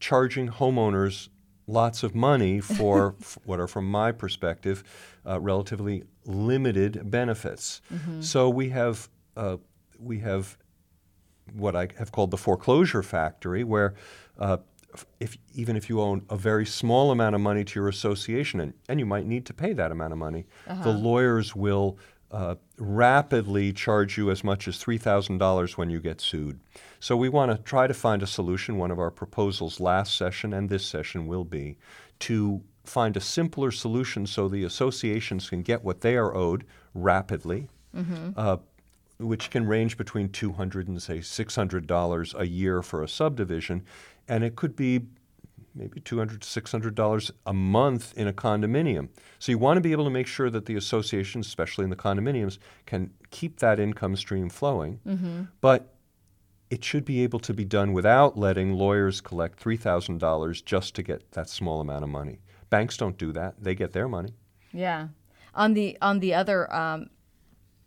charging 0.00 0.48
homeowners 0.48 1.28
lots 1.66 2.02
of 2.02 2.14
money 2.14 2.58
for 2.60 3.14
f- 3.20 3.38
what 3.44 3.60
are, 3.60 3.66
from 3.66 3.84
my 3.90 4.10
perspective, 4.12 4.82
uh, 5.26 5.38
relatively 5.38 6.04
limited 6.24 7.10
benefits. 7.10 7.80
So 8.20 8.48
we 8.48 8.70
have 8.70 9.08
uh, 9.36 9.58
we 9.98 10.18
have 10.20 10.56
what 11.52 11.76
I 11.76 11.88
have 11.98 12.10
called 12.12 12.30
the 12.30 12.36
foreclosure 12.38 13.02
factory, 13.02 13.62
where 13.64 13.94
uh, 14.38 14.56
if 15.20 15.36
even 15.54 15.76
if 15.76 15.88
you 15.90 16.00
own 16.00 16.22
a 16.30 16.36
very 16.36 16.64
small 16.66 17.10
amount 17.10 17.34
of 17.34 17.40
money 17.40 17.62
to 17.64 17.78
your 17.78 17.88
association, 17.88 18.60
and, 18.60 18.72
and 18.88 18.98
you 18.98 19.06
might 19.06 19.26
need 19.26 19.44
to 19.46 19.54
pay 19.54 19.72
that 19.74 19.92
amount 19.92 20.12
of 20.12 20.18
money, 20.18 20.46
the 20.66 20.90
lawyers 20.92 21.54
will 21.54 21.98
uh, 22.30 22.56
rapidly 22.78 23.72
charge 23.72 24.18
you 24.18 24.30
as 24.30 24.44
much 24.44 24.68
as 24.68 24.76
$3,000 24.76 25.76
when 25.76 25.90
you 25.90 26.00
get 26.00 26.20
sued. 26.20 26.60
So 27.00 27.16
we 27.16 27.28
want 27.28 27.50
to 27.50 27.62
try 27.62 27.86
to 27.86 27.94
find 27.94 28.22
a 28.22 28.26
solution. 28.26 28.76
One 28.76 28.90
of 28.90 28.98
our 28.98 29.10
proposals 29.10 29.80
last 29.80 30.16
session 30.16 30.52
and 30.52 30.68
this 30.68 30.84
session 30.84 31.26
will 31.26 31.44
be 31.44 31.78
to 32.20 32.62
find 32.84 33.16
a 33.16 33.20
simpler 33.20 33.70
solution 33.70 34.26
so 34.26 34.48
the 34.48 34.64
associations 34.64 35.48
can 35.48 35.62
get 35.62 35.84
what 35.84 36.00
they 36.00 36.16
are 36.16 36.34
owed 36.34 36.64
rapidly. 36.94 37.68
Uh, 38.36 38.58
which 39.18 39.50
can 39.50 39.66
range 39.66 39.96
between 39.96 40.28
200 40.28 40.86
and 40.86 41.02
say 41.02 41.20
600 41.20 41.86
dollars 41.88 42.34
a 42.38 42.46
year 42.46 42.82
for 42.82 43.02
a 43.02 43.08
subdivision, 43.08 43.82
and 44.28 44.44
it 44.44 44.54
could 44.54 44.76
be 44.76 45.06
maybe 45.78 46.00
200 46.00 46.42
to 46.42 46.48
600 46.48 46.94
dollars 46.94 47.30
a 47.46 47.52
month 47.52 48.12
in 48.16 48.26
a 48.28 48.32
condominium. 48.32 49.08
So 49.38 49.52
you 49.52 49.58
want 49.58 49.76
to 49.76 49.80
be 49.80 49.92
able 49.92 50.04
to 50.04 50.10
make 50.10 50.26
sure 50.26 50.50
that 50.50 50.66
the 50.66 50.76
associations, 50.76 51.46
especially 51.46 51.84
in 51.84 51.90
the 51.90 51.96
condominiums, 51.96 52.58
can 52.86 53.10
keep 53.30 53.60
that 53.60 53.78
income 53.78 54.16
stream 54.16 54.48
flowing, 54.50 55.00
but 55.60 55.94
it 56.70 56.84
should 56.84 57.04
be 57.04 57.22
able 57.22 57.38
to 57.40 57.54
be 57.54 57.64
done 57.64 57.92
without 57.92 58.36
letting 58.36 58.74
lawyers 58.74 59.22
collect 59.22 59.62
$3,000 59.62 60.64
just 60.64 60.94
to 60.94 61.02
get 61.02 61.32
that 61.32 61.48
small 61.48 61.80
amount 61.80 62.04
of 62.04 62.10
money. 62.10 62.40
Banks 62.68 62.96
don't 62.98 63.16
do 63.16 63.32
that; 63.32 63.54
they 63.62 63.74
get 63.74 63.92
their 63.92 64.08
money. 64.08 64.34
Yeah. 64.72 65.08
On 65.54 65.72
the 65.72 65.96
on 66.02 66.20
the 66.20 66.34
other 66.34 66.70
um, 66.72 67.08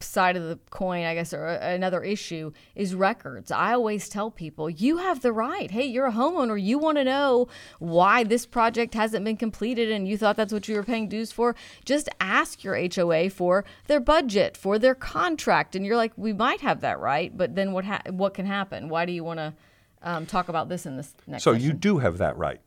side 0.04 0.38
of 0.38 0.44
the 0.44 0.60
coin, 0.70 1.04
I 1.04 1.14
guess, 1.14 1.34
or 1.34 1.46
another 1.46 2.02
issue 2.02 2.52
is 2.76 2.96
records. 2.96 3.52
I 3.52 3.74
always 3.74 4.10
tell 4.10 4.32
people, 4.32 4.70
you 4.70 4.98
have 4.98 5.22
the 5.22 5.32
right. 5.34 5.70
Hey, 5.72 5.86
you're 5.86 6.08
a 6.08 6.12
homeowner. 6.12 6.62
You 6.62 6.78
want 6.78 6.98
to 6.98 7.04
know 7.04 7.48
why 7.80 8.24
this 8.24 8.46
project 8.46 8.94
hasn't 8.94 9.26
been 9.26 9.38
completed 9.38 9.92
and 9.92 10.08
you 10.08 10.18
thought 10.18 10.36
that's 10.36 10.54
what 10.54 10.68
you 10.68 10.76
were 10.76 10.84
paying 10.84 11.08
dues 11.08 11.32
for. 11.32 11.56
Just 11.86 12.10
ask 12.20 12.64
your 12.64 12.76
HOA 12.76 13.30
for 13.30 13.66
their 13.88 14.00
budget, 14.00 14.58
for 14.58 14.78
their 14.80 14.96
contract. 14.96 15.76
And 15.76 15.86
you're 15.86 15.98
like, 15.98 16.14
we 16.16 16.34
might 16.34 16.62
have 16.62 16.82
that 16.82 17.00
right, 17.00 17.36
but 17.36 17.56
then 17.56 17.72
what, 17.72 17.86
ha- 17.86 18.02
what 18.10 18.34
can 18.34 18.46
happen? 18.46 18.90
Why 18.90 19.06
do 19.06 19.12
you 19.12 19.24
want 19.24 19.40
to 19.40 19.54
um, 20.04 20.26
talk 20.26 20.50
about 20.50 20.70
this 20.70 20.86
in 20.86 20.98
this 20.98 21.14
next 21.28 21.44
So 21.44 21.54
session? 21.54 21.68
you 21.68 21.74
do 21.74 21.98
have 22.00 22.18
that 22.18 22.38
right. 22.38 22.60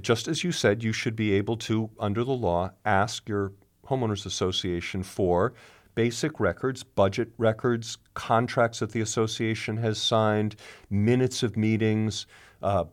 Just 0.00 0.28
as 0.28 0.44
you 0.44 0.52
said, 0.52 0.84
you 0.84 0.92
should 0.92 1.16
be 1.16 1.32
able 1.32 1.56
to, 1.56 1.90
under 1.98 2.22
the 2.22 2.32
law, 2.32 2.70
ask 2.84 3.28
your 3.28 3.52
homeowners 3.88 4.24
association 4.24 5.02
for 5.02 5.52
basic 5.94 6.40
records, 6.40 6.82
budget 6.82 7.30
records, 7.38 7.98
contracts 8.14 8.78
that 8.78 8.92
the 8.92 9.00
association 9.00 9.76
has 9.78 9.98
signed, 9.98 10.56
minutes 10.88 11.42
of 11.42 11.56
meetings, 11.56 12.26
uh, 12.62 12.84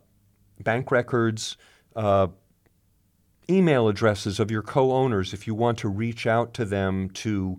bank 0.63 0.91
records, 0.91 1.57
uh, 1.95 2.27
email 3.49 3.87
addresses 3.87 4.39
of 4.39 4.51
your 4.51 4.61
co-owners 4.61 5.33
if 5.33 5.47
you 5.47 5.55
want 5.55 5.77
to 5.77 5.87
reach 5.87 6.27
out 6.27 6.53
to 6.53 6.65
them 6.65 7.09
to 7.11 7.57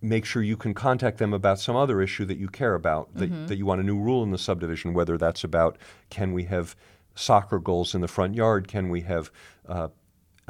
make 0.00 0.24
sure 0.24 0.42
you 0.42 0.56
can 0.56 0.74
contact 0.74 1.18
them 1.18 1.32
about 1.32 1.60
some 1.60 1.76
other 1.76 2.00
issue 2.00 2.24
that 2.24 2.36
you 2.36 2.48
care 2.48 2.74
about, 2.74 3.14
that, 3.14 3.30
that 3.46 3.56
you 3.56 3.64
want 3.64 3.80
a 3.80 3.84
new 3.84 3.98
rule 3.98 4.22
in 4.22 4.30
the 4.30 4.38
subdivision, 4.38 4.94
whether 4.94 5.16
that's 5.16 5.44
about 5.44 5.78
can 6.10 6.32
we 6.32 6.44
have 6.44 6.74
soccer 7.14 7.58
goals 7.60 7.94
in 7.94 8.00
the 8.00 8.08
front 8.08 8.34
yard, 8.34 8.66
can 8.66 8.88
we 8.88 9.02
have 9.02 9.30
uh, 9.68 9.88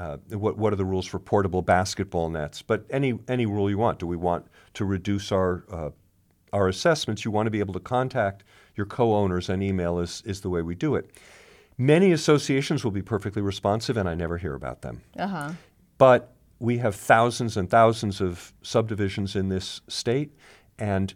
uh, 0.02 0.16
what, 0.36 0.58
what 0.58 0.72
are 0.72 0.76
the 0.76 0.84
rules 0.84 1.06
for 1.06 1.20
portable 1.20 1.62
basketball 1.62 2.28
nets? 2.28 2.60
But 2.60 2.84
any 2.90 3.18
any 3.28 3.46
rule 3.46 3.70
you 3.70 3.78
want. 3.78 4.00
Do 4.00 4.06
we 4.06 4.16
want 4.16 4.46
to 4.74 4.84
reduce 4.84 5.30
our 5.30 5.64
uh, 5.70 5.90
our 6.52 6.68
assessments? 6.68 7.24
You 7.24 7.30
want 7.30 7.46
to 7.46 7.50
be 7.50 7.60
able 7.60 7.74
to 7.74 7.80
contact 7.80 8.42
your 8.74 8.86
co-owners, 8.86 9.48
and 9.48 9.62
email 9.62 10.00
is 10.00 10.22
is 10.26 10.40
the 10.40 10.50
way 10.50 10.62
we 10.62 10.74
do 10.74 10.96
it. 10.96 11.10
Many 11.78 12.12
associations 12.12 12.82
will 12.84 12.90
be 12.90 13.02
perfectly 13.02 13.42
responsive, 13.42 13.96
and 13.96 14.08
I 14.08 14.14
never 14.14 14.38
hear 14.38 14.54
about 14.54 14.82
them. 14.82 15.02
Uh-huh. 15.16 15.52
But 15.98 16.34
we 16.58 16.78
have 16.78 16.94
thousands 16.96 17.56
and 17.56 17.70
thousands 17.70 18.20
of 18.20 18.52
subdivisions 18.62 19.36
in 19.36 19.48
this 19.48 19.82
state, 19.88 20.32
and 20.78 21.14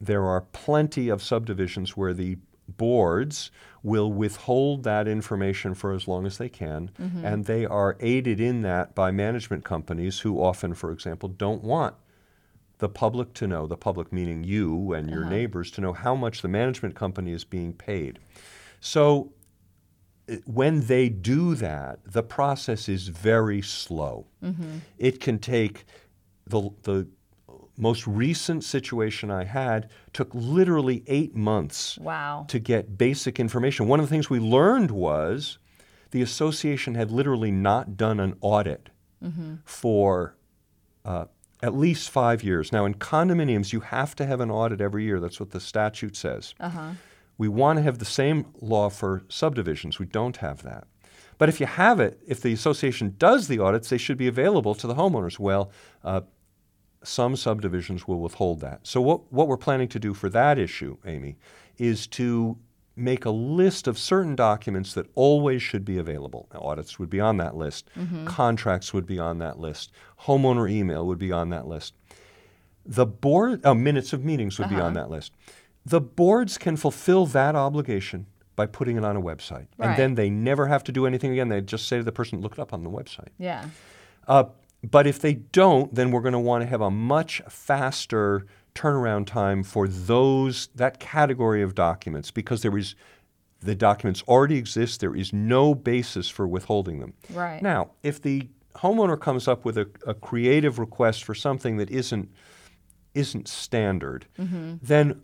there 0.00 0.24
are 0.24 0.40
plenty 0.40 1.08
of 1.08 1.22
subdivisions 1.22 1.96
where 1.96 2.12
the 2.12 2.36
boards 2.68 3.50
will 3.82 4.12
withhold 4.12 4.82
that 4.84 5.06
information 5.06 5.74
for 5.74 5.92
as 5.92 6.08
long 6.08 6.26
as 6.26 6.38
they 6.38 6.48
can, 6.48 6.90
mm-hmm. 7.00 7.24
and 7.24 7.44
they 7.44 7.66
are 7.66 7.96
aided 8.00 8.40
in 8.40 8.62
that 8.62 8.94
by 8.94 9.10
management 9.10 9.64
companies 9.64 10.20
who 10.20 10.42
often, 10.42 10.74
for 10.74 10.90
example, 10.90 11.28
don't 11.28 11.62
want 11.62 11.94
the 12.78 12.88
public 12.88 13.32
to 13.34 13.46
know, 13.46 13.66
the 13.66 13.76
public 13.76 14.12
meaning 14.12 14.42
you 14.42 14.92
and 14.92 15.08
your 15.10 15.22
uh-huh. 15.22 15.30
neighbors, 15.30 15.70
to 15.70 15.80
know 15.80 15.92
how 15.92 16.14
much 16.14 16.42
the 16.42 16.48
management 16.48 16.94
company 16.94 17.32
is 17.32 17.44
being 17.44 17.72
paid. 17.72 18.18
So 18.80 19.32
eh, 20.28 20.38
when 20.44 20.86
they 20.86 21.08
do 21.08 21.54
that, 21.56 22.00
the 22.04 22.22
process 22.22 22.88
is 22.88 23.08
very 23.08 23.62
slow. 23.62 24.26
Mm-hmm. 24.42 24.78
It 24.98 25.20
can 25.20 25.38
take 25.38 25.84
the 26.46 26.70
the 26.82 27.08
most 27.76 28.06
recent 28.06 28.62
situation 28.64 29.30
I 29.30 29.44
had 29.44 29.90
took 30.12 30.30
literally 30.32 31.02
eight 31.06 31.34
months 31.34 31.98
Wow. 31.98 32.44
to 32.48 32.58
get 32.58 32.96
basic 32.96 33.40
information. 33.40 33.88
One 33.88 33.98
of 34.00 34.06
the 34.06 34.10
things 34.10 34.30
we 34.30 34.38
learned 34.38 34.90
was 34.90 35.58
the 36.12 36.22
association 36.22 36.94
had 36.94 37.10
literally 37.10 37.50
not 37.50 37.96
done 37.96 38.20
an 38.20 38.36
audit 38.40 38.90
for 39.64 40.36
uh, 41.04 41.24
at 41.62 41.74
least 41.74 42.10
five 42.10 42.42
years. 42.42 42.72
Now, 42.72 42.84
in 42.84 42.94
condominiums, 42.94 43.72
you 43.72 43.80
have 43.80 44.14
to 44.16 44.26
have 44.26 44.40
an 44.40 44.50
audit 44.50 44.80
every 44.82 45.04
year. 45.04 45.18
That's 45.18 45.40
what 45.40 45.50
the 45.50 45.60
statute 45.60 46.14
says. 46.16 46.54
We 47.38 47.48
want 47.48 47.78
to 47.78 47.82
have 47.82 47.98
the 47.98 48.04
same 48.04 48.46
law 48.60 48.90
for 48.90 49.22
subdivisions. 49.28 49.98
We 49.98 50.06
don't 50.06 50.36
have 50.36 50.62
that. 50.62 50.86
But 51.36 51.48
if 51.48 51.58
you 51.58 51.66
have 51.66 51.98
it, 52.00 52.20
if 52.28 52.40
the 52.42 52.52
association 52.52 53.16
does 53.18 53.48
the 53.48 53.58
audits, 53.58 53.88
they 53.88 53.98
should 53.98 54.18
be 54.18 54.28
available 54.28 54.74
to 54.76 54.86
the 54.86 54.94
homeowners. 54.94 55.38
Well, 55.38 55.72
uh, 56.04 56.20
some 57.06 57.36
subdivisions 57.36 58.06
will 58.08 58.20
withhold 58.20 58.60
that. 58.60 58.80
So, 58.82 59.00
what, 59.00 59.32
what 59.32 59.48
we're 59.48 59.56
planning 59.56 59.88
to 59.88 59.98
do 59.98 60.14
for 60.14 60.28
that 60.30 60.58
issue, 60.58 60.96
Amy, 61.04 61.36
is 61.78 62.06
to 62.08 62.56
make 62.96 63.24
a 63.24 63.30
list 63.30 63.88
of 63.88 63.98
certain 63.98 64.36
documents 64.36 64.94
that 64.94 65.06
always 65.14 65.62
should 65.62 65.84
be 65.84 65.98
available. 65.98 66.48
Now, 66.52 66.60
audits 66.60 66.98
would 66.98 67.10
be 67.10 67.20
on 67.20 67.38
that 67.38 67.56
list, 67.56 67.88
mm-hmm. 67.98 68.26
contracts 68.26 68.92
would 68.94 69.06
be 69.06 69.18
on 69.18 69.38
that 69.38 69.58
list, 69.58 69.92
homeowner 70.22 70.70
email 70.70 71.06
would 71.06 71.18
be 71.18 71.32
on 71.32 71.50
that 71.50 71.66
list. 71.66 71.94
The 72.86 73.06
board, 73.06 73.62
oh, 73.64 73.74
minutes 73.74 74.12
of 74.12 74.24
meetings 74.24 74.58
would 74.58 74.68
be 74.68 74.76
uh-huh. 74.76 74.86
on 74.86 74.94
that 74.94 75.10
list. 75.10 75.32
The 75.86 76.00
boards 76.00 76.58
can 76.58 76.76
fulfill 76.76 77.26
that 77.26 77.56
obligation 77.56 78.26
by 78.56 78.66
putting 78.66 78.96
it 78.96 79.04
on 79.04 79.16
a 79.16 79.22
website. 79.22 79.66
Right. 79.76 79.88
And 79.88 79.96
then 79.96 80.14
they 80.14 80.30
never 80.30 80.66
have 80.66 80.84
to 80.84 80.92
do 80.92 81.06
anything 81.06 81.32
again. 81.32 81.48
They 81.48 81.60
just 81.60 81.88
say 81.88 81.96
to 81.96 82.04
the 82.04 82.12
person, 82.12 82.40
look 82.40 82.52
it 82.52 82.58
up 82.58 82.72
on 82.72 82.84
the 82.84 82.90
website. 82.90 83.28
Yeah. 83.38 83.66
Uh, 84.28 84.44
but 84.90 85.06
if 85.06 85.18
they 85.20 85.34
don't, 85.34 85.94
then 85.94 86.10
we're 86.10 86.20
going 86.20 86.32
to 86.32 86.38
want 86.38 86.62
to 86.62 86.68
have 86.68 86.80
a 86.80 86.90
much 86.90 87.40
faster 87.48 88.46
turnaround 88.74 89.26
time 89.26 89.62
for 89.62 89.86
those 89.86 90.68
that 90.74 90.98
category 90.98 91.62
of 91.62 91.74
documents 91.74 92.30
because 92.30 92.62
there 92.62 92.76
is 92.76 92.94
the 93.60 93.74
documents 93.74 94.22
already 94.28 94.56
exist. 94.56 95.00
There 95.00 95.16
is 95.16 95.32
no 95.32 95.74
basis 95.74 96.28
for 96.28 96.46
withholding 96.46 97.00
them. 97.00 97.14
Right. 97.32 97.62
Now, 97.62 97.92
if 98.02 98.20
the 98.20 98.48
homeowner 98.76 99.18
comes 99.18 99.48
up 99.48 99.64
with 99.64 99.78
a, 99.78 99.88
a 100.06 100.14
creative 100.14 100.78
request 100.78 101.24
for 101.24 101.34
something 101.34 101.76
that 101.78 101.90
isn't 101.90 102.30
isn't 103.14 103.46
standard, 103.46 104.26
mm-hmm. 104.38 104.74
then 104.82 105.22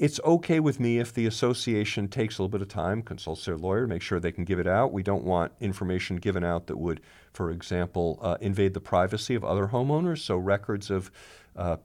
it's 0.00 0.18
okay 0.24 0.60
with 0.60 0.80
me 0.80 0.98
if 0.98 1.12
the 1.12 1.26
association 1.26 2.08
takes 2.08 2.38
a 2.38 2.42
little 2.42 2.48
bit 2.48 2.62
of 2.62 2.68
time, 2.68 3.02
consults 3.02 3.44
their 3.44 3.58
lawyer, 3.58 3.86
make 3.86 4.00
sure 4.00 4.18
they 4.18 4.32
can 4.32 4.44
give 4.44 4.58
it 4.58 4.66
out. 4.66 4.94
We 4.94 5.02
don't 5.02 5.24
want 5.24 5.52
information 5.60 6.16
given 6.16 6.42
out 6.42 6.68
that 6.68 6.78
would, 6.78 7.02
for 7.34 7.50
example, 7.50 8.18
uh, 8.22 8.38
invade 8.40 8.72
the 8.72 8.80
privacy 8.80 9.34
of 9.34 9.44
other 9.44 9.66
homeowners. 9.68 10.20
So 10.20 10.38
records 10.38 10.90
of 10.90 11.10
uh, 11.54 11.76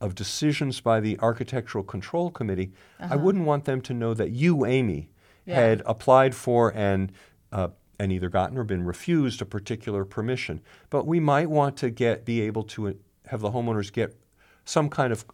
of 0.00 0.14
decisions 0.16 0.80
by 0.80 0.98
the 1.00 1.18
Architectural 1.20 1.84
Control 1.84 2.30
Committee, 2.30 2.72
I 3.00 3.14
wouldn't 3.16 3.44
want 3.46 3.64
them 3.64 3.80
to 3.82 3.94
know 3.94 4.12
that 4.12 4.30
you, 4.30 4.66
Amy, 4.66 5.08
Yeah. 5.46 5.54
had 5.54 5.82
applied 5.86 6.34
for 6.34 6.74
and 6.74 7.12
uh, 7.52 7.68
and 8.00 8.10
either 8.12 8.28
gotten 8.28 8.58
or 8.58 8.64
been 8.64 8.84
refused 8.84 9.40
a 9.40 9.46
particular 9.46 10.04
permission. 10.04 10.60
But 10.90 11.06
we 11.06 11.20
might 11.20 11.48
want 11.48 11.76
to 11.78 11.90
get 11.90 12.24
be 12.24 12.40
able 12.40 12.64
to 12.64 12.88
uh, 12.88 12.92
have 13.26 13.40
the 13.40 13.52
homeowners 13.52 13.92
get 13.92 14.16
some 14.64 14.88
kind 14.90 15.12
of 15.12 15.24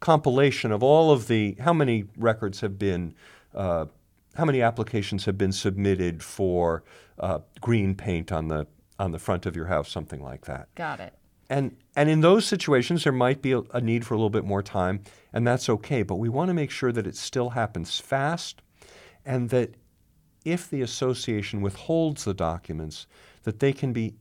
compilation 0.00 0.72
of 0.72 0.82
all 0.82 1.10
of 1.10 1.28
the 1.28 1.56
how 1.60 1.72
many 1.72 2.04
records 2.16 2.60
have 2.60 2.78
been 2.78 3.14
uh, 3.54 3.86
how 4.34 4.44
many 4.44 4.62
applications 4.62 5.24
have 5.24 5.36
been 5.36 5.52
submitted 5.52 6.22
for 6.22 6.84
uh, 7.18 7.40
green 7.60 7.94
paint 7.94 8.30
on 8.30 8.48
the 8.48 8.66
on 8.98 9.12
the 9.12 9.18
front 9.18 9.46
of 9.46 9.54
your 9.54 9.66
house, 9.66 9.90
something 9.90 10.22
like 10.22 10.44
that. 10.46 10.68
Got 10.74 11.00
it. 11.00 11.14
And 11.50 11.76
and 11.96 12.08
in 12.08 12.20
those 12.20 12.44
situations, 12.44 13.04
there 13.04 13.12
might 13.12 13.42
be 13.42 13.52
a, 13.52 13.60
a 13.72 13.80
need 13.80 14.06
for 14.06 14.14
a 14.14 14.16
little 14.16 14.30
bit 14.30 14.44
more 14.44 14.62
time, 14.62 15.02
and 15.32 15.46
that's 15.46 15.68
okay. 15.68 16.02
But 16.02 16.16
we 16.16 16.28
want 16.28 16.48
to 16.48 16.54
make 16.54 16.70
sure 16.70 16.92
that 16.92 17.06
it 17.06 17.16
still 17.16 17.50
happens 17.50 17.98
fast, 17.98 18.62
and 19.24 19.50
that 19.50 19.74
if 20.44 20.68
the 20.70 20.82
association 20.82 21.60
withholds 21.60 22.24
the 22.24 22.34
documents, 22.34 23.06
that 23.42 23.60
they 23.60 23.72
can 23.72 23.92
be 23.92 24.14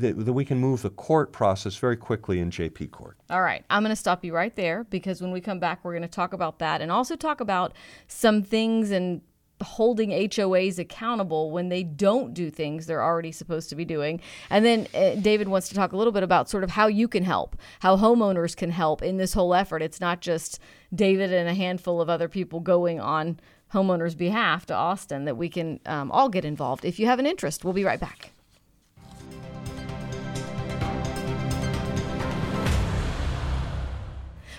that, 0.00 0.24
that 0.24 0.32
we 0.32 0.44
can 0.44 0.58
move 0.58 0.82
the 0.82 0.90
court 0.90 1.32
process 1.32 1.76
very 1.76 1.96
quickly 1.96 2.40
in 2.40 2.50
JP 2.50 2.90
court. 2.90 3.16
All 3.30 3.42
right. 3.42 3.64
I'm 3.70 3.82
going 3.82 3.90
to 3.90 3.96
stop 3.96 4.24
you 4.24 4.34
right 4.34 4.54
there 4.54 4.84
because 4.84 5.20
when 5.22 5.32
we 5.32 5.40
come 5.40 5.58
back, 5.58 5.84
we're 5.84 5.92
going 5.92 6.02
to 6.02 6.08
talk 6.08 6.32
about 6.32 6.58
that 6.58 6.80
and 6.80 6.90
also 6.90 7.16
talk 7.16 7.40
about 7.40 7.72
some 8.08 8.42
things 8.42 8.90
and 8.90 9.22
holding 9.62 10.10
HOAs 10.10 10.78
accountable 10.78 11.50
when 11.50 11.68
they 11.68 11.82
don't 11.82 12.34
do 12.34 12.50
things 12.50 12.86
they're 12.86 13.02
already 13.02 13.32
supposed 13.32 13.68
to 13.70 13.76
be 13.76 13.84
doing. 13.84 14.20
And 14.50 14.64
then 14.64 14.86
uh, 14.94 15.14
David 15.14 15.48
wants 15.48 15.68
to 15.68 15.74
talk 15.74 15.92
a 15.92 15.96
little 15.96 16.12
bit 16.12 16.22
about 16.22 16.50
sort 16.50 16.64
of 16.64 16.70
how 16.70 16.88
you 16.88 17.08
can 17.08 17.24
help, 17.24 17.56
how 17.80 17.96
homeowners 17.96 18.56
can 18.56 18.70
help 18.70 19.02
in 19.02 19.16
this 19.16 19.32
whole 19.32 19.54
effort. 19.54 19.80
It's 19.80 20.00
not 20.00 20.20
just 20.20 20.58
David 20.94 21.32
and 21.32 21.48
a 21.48 21.54
handful 21.54 22.00
of 22.00 22.10
other 22.10 22.28
people 22.28 22.60
going 22.60 23.00
on 23.00 23.38
homeowners' 23.72 24.16
behalf 24.16 24.66
to 24.66 24.74
Austin 24.74 25.24
that 25.24 25.36
we 25.36 25.48
can 25.48 25.80
um, 25.86 26.10
all 26.12 26.28
get 26.28 26.44
involved. 26.44 26.84
If 26.84 26.98
you 26.98 27.06
have 27.06 27.18
an 27.18 27.26
interest, 27.26 27.64
we'll 27.64 27.72
be 27.72 27.84
right 27.84 28.00
back. 28.00 28.33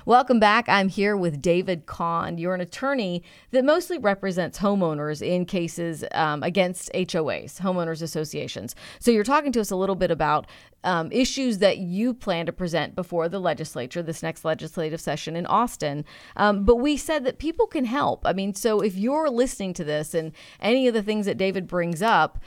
Welcome 0.07 0.39
back. 0.39 0.69
I'm 0.69 0.89
here 0.89 1.17
with 1.17 1.41
David 1.41 1.87
Kahn. 1.87 2.37
You're 2.37 2.53
an 2.53 2.61
attorney 2.61 3.23
that 3.49 3.65
mostly 3.65 3.97
represents 3.97 4.59
homeowners 4.59 5.27
in 5.27 5.45
cases 5.45 6.05
um, 6.11 6.43
against 6.43 6.93
HOAs, 6.93 7.59
homeowners 7.59 8.03
associations. 8.03 8.75
So 8.99 9.09
you're 9.09 9.23
talking 9.23 9.51
to 9.53 9.59
us 9.59 9.71
a 9.71 9.75
little 9.75 9.95
bit 9.95 10.11
about 10.11 10.45
um, 10.83 11.11
issues 11.11 11.57
that 11.57 11.79
you 11.79 12.13
plan 12.13 12.45
to 12.45 12.53
present 12.53 12.93
before 12.93 13.27
the 13.27 13.39
legislature 13.39 14.03
this 14.03 14.21
next 14.21 14.45
legislative 14.45 15.01
session 15.01 15.35
in 15.35 15.47
Austin. 15.47 16.05
Um, 16.35 16.65
but 16.65 16.75
we 16.75 16.97
said 16.97 17.23
that 17.25 17.39
people 17.39 17.65
can 17.65 17.85
help. 17.85 18.27
I 18.27 18.33
mean, 18.33 18.53
so 18.53 18.81
if 18.81 18.95
you're 18.95 19.31
listening 19.31 19.73
to 19.73 19.83
this 19.83 20.13
and 20.13 20.33
any 20.61 20.87
of 20.87 20.93
the 20.93 21.01
things 21.01 21.25
that 21.25 21.39
David 21.39 21.65
brings 21.65 22.03
up, 22.03 22.37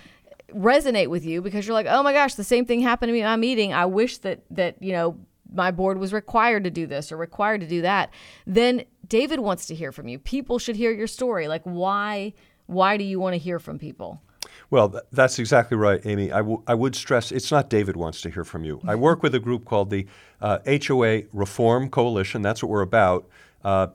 resonate 0.54 1.08
with 1.08 1.24
you 1.24 1.42
because 1.42 1.66
you're 1.66 1.74
like, 1.74 1.86
oh 1.88 2.04
my 2.04 2.12
gosh, 2.12 2.34
the 2.34 2.44
same 2.44 2.64
thing 2.64 2.80
happened 2.80 3.08
to 3.08 3.12
me 3.12 3.22
my 3.22 3.34
meeting. 3.34 3.72
I 3.72 3.86
wish 3.86 4.18
that 4.18 4.42
that 4.50 4.80
you 4.80 4.92
know 4.92 5.18
my 5.52 5.70
board 5.70 5.98
was 5.98 6.12
required 6.12 6.64
to 6.64 6.70
do 6.70 6.86
this 6.86 7.10
or 7.10 7.16
required 7.16 7.60
to 7.60 7.66
do 7.66 7.82
that. 7.82 8.10
Then 8.46 8.84
David 9.06 9.40
wants 9.40 9.66
to 9.66 9.74
hear 9.74 9.92
from 9.92 10.08
you. 10.08 10.18
People 10.18 10.58
should 10.58 10.76
hear 10.76 10.90
your 10.92 11.06
story. 11.06 11.48
Like 11.48 11.62
why 11.64 12.34
why 12.66 12.96
do 12.98 13.04
you 13.04 13.18
want 13.18 13.34
to 13.34 13.38
hear 13.38 13.58
from 13.58 13.78
people? 13.78 14.20
Well, 14.70 14.90
th- 14.90 15.04
that's 15.10 15.38
exactly 15.38 15.76
right, 15.76 16.04
Amy. 16.04 16.30
I, 16.30 16.38
w- 16.38 16.62
I 16.66 16.74
would 16.74 16.94
stress 16.94 17.32
it's 17.32 17.50
not 17.50 17.70
David 17.70 17.96
wants 17.96 18.20
to 18.22 18.30
hear 18.30 18.44
from 18.44 18.64
you. 18.64 18.80
I 18.86 18.94
work 18.94 19.22
with 19.22 19.34
a 19.34 19.40
group 19.40 19.64
called 19.64 19.88
the 19.90 20.06
uh, 20.40 20.58
HOA 20.86 21.22
Reform 21.32 21.88
Coalition. 21.88 22.42
That's 22.42 22.62
what 22.62 22.68
we're 22.68 22.82
about. 22.82 23.26
Uh, 23.64 23.88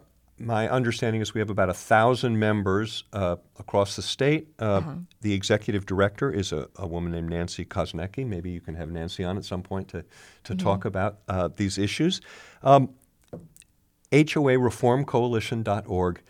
my 0.45 0.69
understanding 0.69 1.21
is 1.21 1.33
we 1.33 1.39
have 1.39 1.49
about 1.49 1.69
a 1.69 1.73
thousand 1.73 2.39
members 2.39 3.03
uh, 3.13 3.37
across 3.57 3.95
the 3.95 4.01
state. 4.01 4.49
Uh, 4.59 4.81
The 5.21 5.33
executive 5.33 5.85
director 5.85 6.31
is 6.31 6.51
a, 6.51 6.67
a 6.75 6.87
woman 6.87 7.11
named 7.11 7.29
Nancy 7.29 7.65
Koznecki. 7.65 8.25
Maybe 8.25 8.51
you 8.51 8.61
can 8.61 8.75
have 8.75 8.91
Nancy 8.91 9.23
on 9.23 9.37
at 9.37 9.45
some 9.45 9.63
point 9.63 9.87
to, 9.89 10.03
to 10.43 10.55
talk 10.55 10.85
about 10.85 11.19
uh, 11.27 11.49
these 11.55 11.77
issues. 11.77 12.21
Um, 12.61 12.89
HOAReformCoalition.org. 14.11 16.21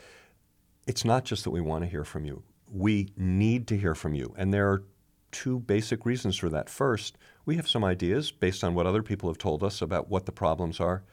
It's 0.86 1.06
not 1.06 1.26
just 1.26 1.44
that 1.44 1.52
we 1.52 1.62
want 1.62 1.84
to 1.84 1.90
hear 1.90 2.04
from 2.04 2.26
you. 2.26 2.44
We 2.70 3.10
need 3.18 3.68
to 3.68 3.78
hear 3.78 3.96
from 3.96 4.14
you. 4.14 4.34
And 4.38 4.54
there 4.54 4.70
are 4.70 4.84
two 5.32 5.60
basic 5.60 6.06
reasons 6.06 6.38
for 6.38 6.50
that. 6.50 6.70
First, 6.70 7.18
we 7.46 7.56
have 7.58 7.68
some 7.68 7.84
ideas 7.84 8.32
based 8.32 8.64
on 8.64 8.74
what 8.74 8.86
other 8.86 9.04
people 9.04 9.30
have 9.30 9.38
told 9.38 9.64
us 9.64 9.82
about 9.82 10.10
what 10.10 10.26
the 10.26 10.32
problems 10.32 10.80
are, 10.80 11.04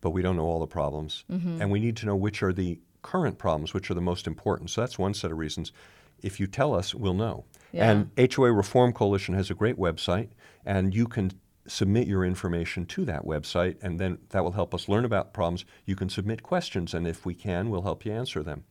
but 0.00 0.10
we 0.10 0.22
don't 0.22 0.36
know 0.36 0.44
all 0.44 0.60
the 0.60 0.66
problems. 0.66 1.24
And 1.60 1.70
we 1.70 1.80
need 1.80 1.96
to 1.98 2.06
know 2.06 2.16
which 2.16 2.42
are 2.42 2.52
the 2.52 2.78
current 3.02 3.38
problems, 3.38 3.74
which 3.74 3.90
are 3.90 3.94
the 3.94 4.00
most 4.00 4.26
important. 4.26 4.70
So 4.70 4.80
that's 4.80 4.98
one 4.98 5.14
set 5.14 5.30
of 5.30 5.38
reasons. 5.38 5.72
If 6.22 6.40
you 6.40 6.46
tell 6.46 6.74
us, 6.74 6.94
we'll 6.94 7.14
know. 7.14 7.44
Yeah. 7.72 7.90
And 7.90 8.32
HOA 8.34 8.52
Reform 8.52 8.92
Coalition 8.92 9.34
has 9.34 9.50
a 9.50 9.54
great 9.54 9.76
website, 9.76 10.28
and 10.64 10.94
you 10.94 11.06
can 11.06 11.32
submit 11.66 12.08
your 12.08 12.24
information 12.24 12.86
to 12.86 13.04
that 13.04 13.24
website, 13.24 13.76
and 13.82 14.00
then 14.00 14.18
that 14.30 14.42
will 14.42 14.52
help 14.52 14.74
us 14.74 14.88
learn 14.88 15.04
about 15.04 15.32
problems. 15.32 15.64
You 15.84 15.96
can 15.96 16.08
submit 16.08 16.42
questions, 16.42 16.94
and 16.94 17.06
if 17.06 17.26
we 17.26 17.34
can, 17.34 17.70
we'll 17.70 17.82
help 17.82 18.04
you 18.04 18.12
answer 18.12 18.42
them. 18.42 18.64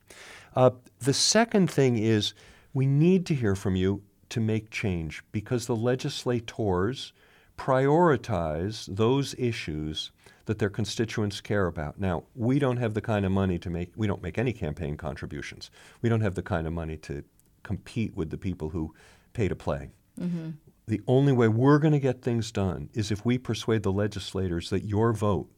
Uh, 0.55 0.71
the 0.99 1.13
second 1.13 1.69
thing 1.69 1.97
is 1.97 2.33
we 2.73 2.85
need 2.85 3.25
to 3.27 3.35
hear 3.35 3.55
from 3.55 3.75
you 3.75 4.01
to 4.29 4.39
make 4.39 4.71
change 4.71 5.23
because 5.31 5.67
the 5.67 5.75
legislators 5.75 7.13
prioritize 7.57 8.93
those 8.93 9.35
issues 9.37 10.11
that 10.47 10.59
their 10.59 10.69
constituents 10.69 11.39
care 11.39 11.67
about. 11.67 11.99
Now, 11.99 12.23
we 12.33 12.57
don't 12.57 12.77
have 12.77 12.93
the 12.93 13.01
kind 13.01 13.25
of 13.25 13.31
money 13.31 13.59
to 13.59 13.69
make, 13.69 13.91
we 13.95 14.07
don't 14.07 14.23
make 14.23 14.37
any 14.37 14.53
campaign 14.53 14.97
contributions. 14.97 15.69
We 16.01 16.09
don't 16.09 16.21
have 16.21 16.35
the 16.35 16.41
kind 16.41 16.65
of 16.65 16.73
money 16.73 16.97
to 16.97 17.23
compete 17.63 18.15
with 18.15 18.29
the 18.29 18.37
people 18.37 18.69
who 18.69 18.93
pay 19.33 19.49
to 19.49 19.55
play. 19.55 19.91
Mm-hmm. 20.19 20.51
The 20.87 21.01
only 21.05 21.33
way 21.33 21.49
we're 21.49 21.79
going 21.79 21.93
to 21.93 21.99
get 21.99 22.21
things 22.21 22.51
done 22.51 22.89
is 22.93 23.11
if 23.11 23.25
we 23.25 23.37
persuade 23.37 23.83
the 23.83 23.91
legislators 23.91 24.69
that 24.69 24.85
your 24.85 25.11
vote 25.11 25.49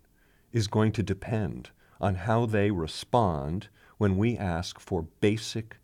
is 0.51 0.67
going 0.67 0.91
to 0.93 1.03
depend 1.03 1.69
on 2.01 2.15
how 2.15 2.47
they 2.47 2.71
respond 2.71 3.69
when 3.99 4.17
we 4.17 4.37
ask 4.37 4.79
for 4.79 5.03
basic 5.21 5.77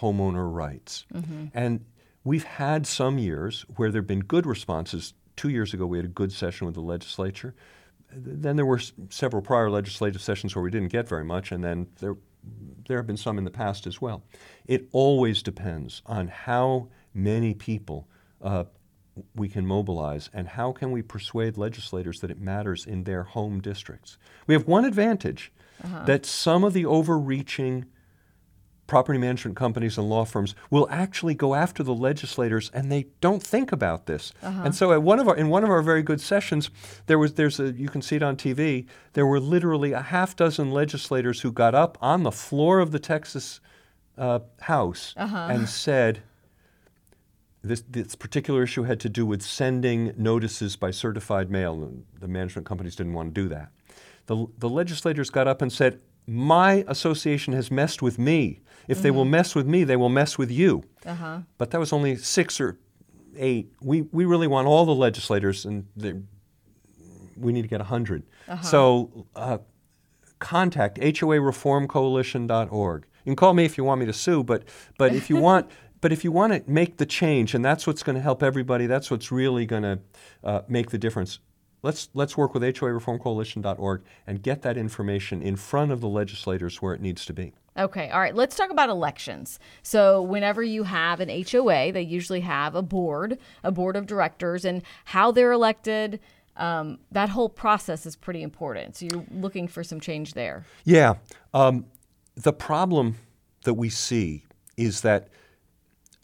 homeowner 0.00 0.52
rights. 0.52 1.06
Mm-hmm. 1.14 1.46
And 1.54 1.86
we've 2.24 2.44
had 2.44 2.86
some 2.86 3.16
years 3.16 3.64
where 3.76 3.90
there 3.90 4.02
have 4.02 4.06
been 4.06 4.20
good 4.20 4.44
responses. 4.44 5.14
Two 5.36 5.48
years 5.48 5.72
ago, 5.72 5.86
we 5.86 5.96
had 5.96 6.04
a 6.04 6.08
good 6.08 6.32
session 6.32 6.66
with 6.66 6.74
the 6.74 6.82
legislature. 6.82 7.54
Then 8.12 8.56
there 8.56 8.66
were 8.66 8.80
several 9.08 9.42
prior 9.42 9.70
legislative 9.70 10.20
sessions 10.20 10.54
where 10.54 10.62
we 10.62 10.70
didn't 10.70 10.88
get 10.88 11.08
very 11.08 11.24
much, 11.24 11.52
and 11.52 11.62
then 11.62 11.86
there, 12.00 12.16
there 12.88 12.96
have 12.96 13.06
been 13.06 13.16
some 13.16 13.38
in 13.38 13.44
the 13.44 13.50
past 13.50 13.86
as 13.86 14.00
well. 14.00 14.22
It 14.66 14.88
always 14.92 15.42
depends 15.42 16.02
on 16.06 16.28
how 16.28 16.88
many 17.14 17.54
people 17.54 18.08
uh, 18.42 18.64
we 19.34 19.48
can 19.48 19.66
mobilize 19.66 20.30
and 20.32 20.48
how 20.48 20.72
can 20.72 20.90
we 20.90 21.02
persuade 21.02 21.56
legislators 21.56 22.20
that 22.20 22.30
it 22.30 22.40
matters 22.40 22.86
in 22.86 23.04
their 23.04 23.22
home 23.22 23.60
districts. 23.60 24.18
We 24.46 24.54
have 24.54 24.66
one 24.66 24.84
advantage 24.84 25.52
that 26.06 26.26
some 26.26 26.64
of 26.64 26.72
the 26.72 26.86
overreaching 26.86 27.86
property 28.90 29.18
management 29.18 29.56
companies 29.56 29.96
and 29.96 30.10
law 30.10 30.24
firms 30.24 30.54
will 30.68 30.86
actually 30.90 31.32
go 31.32 31.54
after 31.54 31.82
the 31.82 31.94
legislators 31.94 32.70
and 32.74 32.90
they 32.92 33.06
don't 33.20 33.42
think 33.42 33.72
about 33.72 34.04
this. 34.06 34.32
And 34.42 34.74
so 34.74 34.92
at 34.92 35.02
one 35.02 35.18
of 35.20 35.28
our 35.28 35.36
in 35.36 35.48
one 35.48 35.64
of 35.64 35.70
our 35.70 35.80
very 35.80 36.02
good 36.02 36.20
sessions 36.20 36.70
there 37.06 37.18
was 37.18 37.34
there's 37.34 37.58
a 37.60 37.72
you 37.72 37.88
can 37.88 38.02
see 38.02 38.16
it 38.16 38.22
on 38.22 38.36
TV 38.36 38.86
there 39.12 39.26
were 39.26 39.40
literally 39.40 39.92
a 39.92 40.02
half 40.02 40.34
dozen 40.36 40.70
legislators 40.72 41.40
who 41.42 41.52
got 41.52 41.74
up 41.74 41.96
on 42.02 42.24
the 42.24 42.32
floor 42.32 42.80
of 42.80 42.90
the 42.90 42.98
Texas 42.98 43.60
uh, 44.18 44.40
House 44.62 45.14
and 45.52 45.68
said 45.68 46.22
this, 47.62 47.82
this 47.88 48.14
particular 48.14 48.62
issue 48.62 48.84
had 48.84 49.00
to 49.00 49.08
do 49.08 49.24
with 49.26 49.42
sending 49.42 50.12
notices 50.16 50.76
by 50.76 50.90
certified 50.90 51.50
mail. 51.50 51.74
and 51.74 52.04
The 52.18 52.28
management 52.28 52.66
companies 52.66 52.96
didn't 52.96 53.12
want 53.12 53.34
to 53.34 53.40
do 53.42 53.48
that. 53.48 53.70
The, 54.26 54.46
the 54.58 54.68
legislators 54.68 55.30
got 55.30 55.46
up 55.46 55.60
and 55.62 55.72
said, 55.72 56.00
My 56.32 56.84
association 56.86 57.54
has 57.54 57.72
messed 57.72 58.02
with 58.02 58.16
me. 58.18 58.60
If 58.86 59.02
they 59.02 59.10
will 59.10 59.24
mess 59.24 59.56
with 59.56 59.66
me, 59.66 59.82
they 59.82 59.96
will 59.96 60.08
mess 60.08 60.38
with 60.38 60.48
you. 60.50 60.84
But 61.58 61.72
that 61.72 61.80
was 61.80 61.92
only 61.92 62.14
six 62.16 62.60
or 62.60 62.78
eight. 63.36 63.72
We, 63.82 64.02
we 64.02 64.24
really 64.24 64.46
want 64.46 64.68
all 64.68 64.86
the 64.86 64.94
legislators, 64.94 65.64
and 65.64 65.86
we 67.36 67.52
need 67.52 67.62
to 67.62 67.68
get 67.68 67.80
100. 67.80 68.22
So 68.62 69.26
uh, 69.34 69.58
contact 70.38 70.98
HOAReformCoalition.org. 70.98 73.06
You 73.24 73.30
can 73.30 73.36
call 73.36 73.54
me 73.54 73.64
if 73.64 73.76
you 73.76 73.82
want 73.84 74.00
me 74.00 74.06
to 74.06 74.12
sue, 74.12 74.44
but, 74.44 74.64
but 74.98 75.12
if 75.14 75.30
you 75.30 75.36
want 75.48 75.68
but 76.00 76.12
if 76.12 76.24
you 76.24 76.32
want 76.32 76.54
to 76.54 76.62
make 76.70 76.96
the 76.96 77.04
change, 77.04 77.54
and 77.54 77.62
that's 77.62 77.86
what's 77.86 78.02
going 78.02 78.16
to 78.16 78.22
help 78.22 78.42
everybody, 78.42 78.86
that's 78.86 79.10
what's 79.10 79.30
really 79.30 79.66
going 79.66 79.82
to 79.82 79.98
uh, 80.42 80.62
make 80.66 80.88
the 80.90 80.96
difference. 80.96 81.40
Let's 81.82 82.08
let's 82.14 82.36
work 82.36 82.54
with 82.54 82.62
HOAReformCoalition.org 82.62 84.02
and 84.26 84.42
get 84.42 84.62
that 84.62 84.76
information 84.76 85.42
in 85.42 85.56
front 85.56 85.92
of 85.92 86.00
the 86.00 86.08
legislators 86.08 86.82
where 86.82 86.94
it 86.94 87.00
needs 87.00 87.24
to 87.26 87.32
be. 87.32 87.52
Okay, 87.78 88.10
all 88.10 88.20
right. 88.20 88.34
Let's 88.34 88.56
talk 88.56 88.70
about 88.70 88.90
elections. 88.90 89.58
So, 89.82 90.20
whenever 90.20 90.62
you 90.62 90.82
have 90.82 91.20
an 91.20 91.28
HOA, 91.28 91.92
they 91.92 92.02
usually 92.02 92.40
have 92.40 92.74
a 92.74 92.82
board, 92.82 93.38
a 93.62 93.70
board 93.70 93.96
of 93.96 94.06
directors, 94.06 94.64
and 94.64 94.82
how 95.06 95.30
they're 95.30 95.52
elected. 95.52 96.20
Um, 96.56 96.98
that 97.12 97.30
whole 97.30 97.48
process 97.48 98.04
is 98.06 98.16
pretty 98.16 98.42
important. 98.42 98.96
So, 98.96 99.06
you're 99.06 99.24
looking 99.30 99.68
for 99.68 99.84
some 99.84 100.00
change 100.00 100.34
there. 100.34 100.66
Yeah. 100.84 101.14
Um, 101.54 101.86
the 102.34 102.52
problem 102.52 103.16
that 103.64 103.74
we 103.74 103.88
see 103.88 104.44
is 104.76 105.02
that 105.02 105.28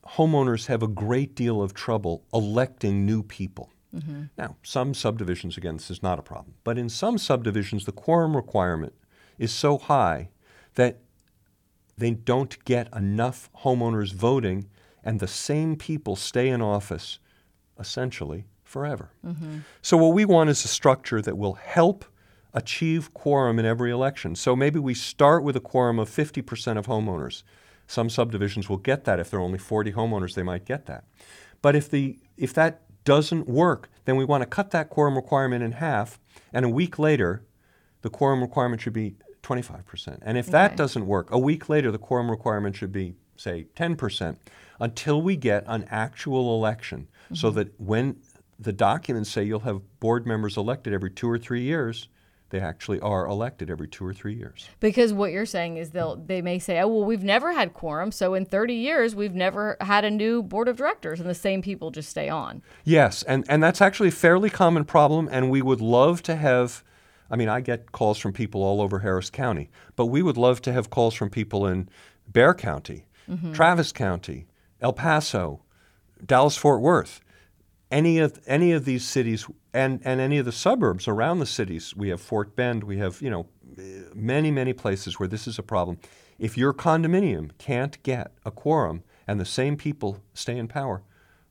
homeowners 0.05 0.67
have 0.67 0.83
a 0.83 0.89
great 0.89 1.35
deal 1.35 1.63
of 1.63 1.75
trouble 1.75 2.25
electing 2.33 3.07
new 3.07 3.23
people. 3.23 3.71
Mm-hmm. 3.95 4.25
Now, 4.37 4.57
some 4.63 4.95
subdivisions, 4.95 5.57
again, 5.57 5.77
this 5.77 5.91
is 5.91 6.03
not 6.03 6.19
a 6.19 6.23
problem, 6.23 6.55
but 6.65 6.79
in 6.79 6.89
some 6.89 7.19
subdivisions, 7.19 7.85
the 7.85 7.93
quorum 7.93 8.37
requirement 8.37 8.95
is 9.39 9.53
so 9.53 9.79
high 9.79 10.29
that 10.75 10.99
they 11.97 12.11
don't 12.11 12.63
get 12.65 12.89
enough 12.95 13.49
homeowners 13.65 14.13
voting, 14.13 14.69
and 15.03 15.21
the 15.21 15.29
same 15.29 15.77
people 15.77 16.17
stay 16.17 16.49
in 16.49 16.61
office 16.61 17.19
essentially 17.79 18.45
forever. 18.65 19.11
Mm-hmm. 19.25 19.59
So, 19.83 19.97
what 19.97 20.13
we 20.13 20.25
want 20.25 20.51
is 20.51 20.65
a 20.65 20.69
structure 20.69 21.23
that 21.23 21.39
will 21.39 21.55
help 21.55 22.05
achieve 22.53 23.13
quorum 23.15 23.59
in 23.59 23.67
every 23.67 23.91
election. 23.91 24.35
So, 24.35 24.55
maybe 24.55 24.79
we 24.79 24.95
start 24.95 25.43
with 25.43 25.57
a 25.57 25.61
quorum 25.61 25.99
of 25.99 26.11
50% 26.11 26.77
of 26.77 26.87
homeowners. 26.87 27.43
Some 27.87 28.11
subdivisions 28.11 28.69
will 28.69 28.79
get 28.79 29.05
that. 29.05 29.21
If 29.21 29.31
there 29.31 29.41
are 29.41 29.43
only 29.43 29.59
40 29.59 29.93
homeowners, 29.93 30.35
they 30.35 30.43
might 30.43 30.65
get 30.65 30.87
that. 30.87 31.05
But 31.63 31.77
if, 31.77 31.89
the, 31.89 32.19
if 32.37 32.53
that 32.55 32.83
doesn't 33.07 33.49
work, 33.49 33.89
then 34.05 34.17
we 34.17 34.25
want 34.27 34.43
to 34.43 34.47
cut 34.47 34.73
that 34.73 34.91
quorum 34.91 35.15
requirement 35.17 35.65
in 35.65 35.73
half, 35.73 36.21
and 36.53 36.67
a 36.67 36.69
week 36.69 36.99
later, 36.99 37.43
the 38.03 38.11
quorum 38.11 38.43
requirement 38.43 38.83
should 38.83 38.93
be 38.93 39.17
25%. 39.43 40.19
And 40.21 40.37
if 40.37 40.47
that 40.49 40.77
doesn't 40.77 41.07
work, 41.07 41.31
a 41.31 41.39
week 41.39 41.71
later, 41.71 41.91
the 41.91 41.99
quorum 41.99 42.31
requirement 42.31 42.77
should 42.77 42.93
be, 42.93 43.15
say, 43.37 43.69
10%, 43.77 44.37
until 44.81 45.23
we 45.23 45.37
get 45.37 45.65
an 45.67 45.87
actual 45.89 46.55
election, 46.55 47.09
mm-hmm. 47.25 47.37
so 47.37 47.51
that 47.51 47.81
when 47.81 48.17
the 48.59 48.73
documents 48.73 49.31
say 49.31 49.45
you'll 49.45 49.61
have 49.61 49.81
board 50.01 50.27
members 50.27 50.57
elected 50.57 50.93
every 50.93 51.11
two 51.11 51.31
or 51.31 51.39
three 51.39 51.63
years, 51.63 52.09
they 52.51 52.61
actually 52.61 53.01
are 53.01 53.27
elected 53.27 53.71
every 53.71 53.89
two 53.89 54.07
or 54.07 54.15
three 54.15 54.35
years. 54.35 54.69
Because 54.79 55.13
what 55.13 55.33
you're 55.33 55.47
saying 55.47 55.77
is 55.77 55.91
they'll 55.91 56.17
they 56.17 56.41
may 56.43 56.59
say, 56.59 56.81
oh 56.81 56.89
well, 56.89 57.05
we've 57.05 57.25
never 57.25 57.53
had 57.53 57.73
quorum, 57.73 58.13
so 58.13 58.35
in 58.35 58.45
30 58.45 58.75
years 58.75 59.15
we've 59.15 59.35
never 59.35 59.77
had 59.81 60.05
a 60.05 60.11
new 60.11 60.43
board 60.43 60.69
of 60.69 60.77
directors, 60.77 61.21
and 61.21 61.29
the 61.29 61.35
same 61.35 61.63
people 61.63 61.91
just 61.91 62.09
stay 62.09 62.29
on. 62.29 62.63
Yes, 62.85 63.23
and 63.25 63.45
and 63.49 63.63
that's 63.63 63.81
actually 63.81 64.09
a 64.09 64.13
fairly 64.13 64.51
common 64.51 64.85
problem, 64.85 65.29
and 65.31 65.51
we 65.51 65.63
would 65.63 65.81
love 65.81 66.23
to 66.25 66.37
have. 66.37 66.85
I 67.29 67.35
mean, 67.35 67.49
I 67.49 67.61
get 67.61 67.91
calls 67.91 68.19
from 68.19 68.33
people 68.33 68.63
all 68.63 68.81
over 68.81 69.01
Harris 69.01 69.31
County, 69.31 69.69
but 69.97 70.07
we 70.07 70.23
would 70.23 70.37
love 70.37 70.63
to 70.63 70.73
have 70.73 70.91
calls 70.91 71.15
from 71.15 71.29
people 71.29 71.67
in 71.67 71.89
Bexar 72.29 72.55
County, 72.55 73.07
mm-hmm. 73.29 73.53
Travis 73.53 73.91
County, 73.91 74.47
El 74.81 74.93
Paso, 74.93 75.63
Dallas 76.25 76.57
Fort 76.57 76.81
Worth 76.81 77.21
any 77.91 78.19
of 78.19 78.41
any 78.47 78.73
of 78.73 78.85
these 78.85 79.05
cities 79.05 79.47
and, 79.73 80.01
and 80.05 80.21
any 80.21 80.39
of 80.39 80.45
the 80.45 80.53
suburbs 80.53 81.07
around 81.07 81.39
the 81.39 81.47
cities, 81.47 81.95
we 81.97 82.09
have 82.09 82.21
Fort 82.21 82.57
Bend, 82.57 82.85
we 82.85 82.99
have 82.99 83.21
you 83.23 83.31
know 83.31 83.47
many 84.15 84.51
many 84.51 84.73
places 84.73 85.19
where 85.19 85.29
this 85.29 85.47
is 85.47 85.59
a 85.59 85.63
problem. 85.63 85.99
If 86.39 86.59
your 86.59 86.75
condominium 86.75 87.51
can't 87.59 88.03
get 88.03 88.33
a 88.45 88.51
quorum 88.51 89.03
and 89.27 89.41
the 89.41 89.45
same 89.45 89.77
people 89.77 90.23
stay 90.35 90.59
in 90.59 90.69
power, 90.69 91.03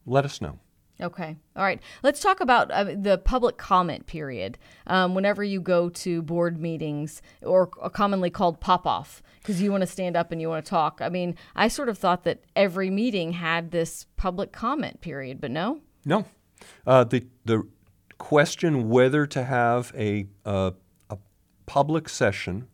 let 0.05 0.25
us 0.25 0.41
know. 0.41 0.59
Okay. 1.01 1.35
All 1.57 1.63
right. 1.63 1.81
Let's 2.03 2.21
talk 2.21 2.39
about 2.39 2.71
uh, 2.71 2.85
the 2.95 3.17
public 3.17 3.57
comment 3.57 4.07
period. 4.07 4.57
Um, 4.87 5.13
whenever 5.13 5.43
you 5.43 5.59
go 5.59 5.89
to 5.89 6.21
board 6.21 6.57
meetings, 6.59 7.21
or, 7.41 7.67
commonly 7.67 8.29
called 8.29 8.61
pop 8.61 8.87
off, 8.87 9.21
because 9.41 9.61
you 9.61 9.71
want 9.71 9.81
to 9.81 9.87
stand 9.87 10.15
up 10.15 10.31
and 10.31 10.39
you 10.39 10.47
want 10.47 10.63
to 10.63 10.69
talk. 10.69 11.01
I 11.01 11.09
mean, 11.09 11.35
I 11.53 11.67
sort 11.67 11.89
of 11.89 11.97
thought 11.97 12.23
that 12.23 12.45
every 12.55 12.89
meeting 12.89 13.33
had 13.33 13.71
this 13.71 14.05
public 14.15 14.53
comment 14.53 15.01
period, 15.01 15.41
but 15.41 15.51
no? 15.51 15.81
No. 16.05 16.25
Uh, 16.85 17.03
the, 17.03 17.25
the 17.43 17.67
question 18.17 18.89
whether 18.89 19.25
to 19.27 19.43
have 19.43 19.91
a, 19.97 20.27
uh, 20.45 20.71
a 21.09 21.17
public 21.65 22.07
session 22.07 22.67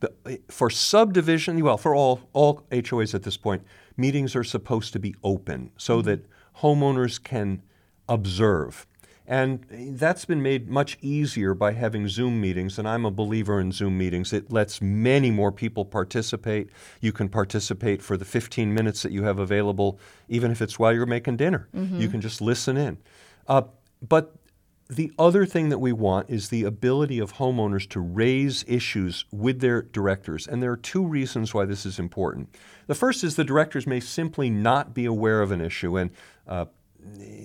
the, 0.00 0.40
for 0.48 0.70
subdivision, 0.70 1.62
well, 1.62 1.76
for 1.76 1.94
all, 1.94 2.20
all 2.32 2.66
HOAs 2.70 3.14
at 3.14 3.22
this 3.22 3.36
point, 3.36 3.62
meetings 3.96 4.34
are 4.34 4.44
supposed 4.44 4.92
to 4.94 4.98
be 4.98 5.14
open 5.22 5.70
so 5.76 5.98
mm-hmm. 5.98 6.08
that 6.08 6.26
homeowners 6.58 7.22
can 7.22 7.62
observe. 8.08 8.86
And 9.30 9.64
that's 9.70 10.24
been 10.24 10.42
made 10.42 10.68
much 10.68 10.98
easier 11.00 11.54
by 11.54 11.70
having 11.70 12.08
Zoom 12.08 12.40
meetings, 12.40 12.80
and 12.80 12.88
I'm 12.88 13.04
a 13.04 13.12
believer 13.12 13.60
in 13.60 13.70
Zoom 13.70 13.96
meetings. 13.96 14.32
It 14.32 14.50
lets 14.50 14.82
many 14.82 15.30
more 15.30 15.52
people 15.52 15.84
participate. 15.84 16.68
You 17.00 17.12
can 17.12 17.28
participate 17.28 18.02
for 18.02 18.16
the 18.16 18.24
15 18.24 18.74
minutes 18.74 19.02
that 19.02 19.12
you 19.12 19.22
have 19.22 19.38
available, 19.38 20.00
even 20.28 20.50
if 20.50 20.60
it's 20.60 20.80
while 20.80 20.92
you're 20.92 21.06
making 21.06 21.36
dinner. 21.36 21.68
Mm-hmm. 21.72 22.00
You 22.00 22.08
can 22.08 22.20
just 22.20 22.40
listen 22.40 22.76
in. 22.76 22.98
Uh, 23.46 23.62
but 24.02 24.34
the 24.88 25.12
other 25.16 25.46
thing 25.46 25.68
that 25.68 25.78
we 25.78 25.92
want 25.92 26.28
is 26.28 26.48
the 26.48 26.64
ability 26.64 27.20
of 27.20 27.34
homeowners 27.34 27.88
to 27.90 28.00
raise 28.00 28.64
issues 28.66 29.26
with 29.30 29.60
their 29.60 29.82
directors. 29.82 30.48
And 30.48 30.60
there 30.60 30.72
are 30.72 30.76
two 30.76 31.06
reasons 31.06 31.54
why 31.54 31.66
this 31.66 31.86
is 31.86 32.00
important. 32.00 32.52
The 32.88 32.96
first 32.96 33.22
is 33.22 33.36
the 33.36 33.44
directors 33.44 33.86
may 33.86 34.00
simply 34.00 34.50
not 34.50 34.92
be 34.92 35.04
aware 35.04 35.40
of 35.40 35.52
an 35.52 35.60
issue. 35.60 35.96
And 35.96 36.10
uh, 36.48 36.64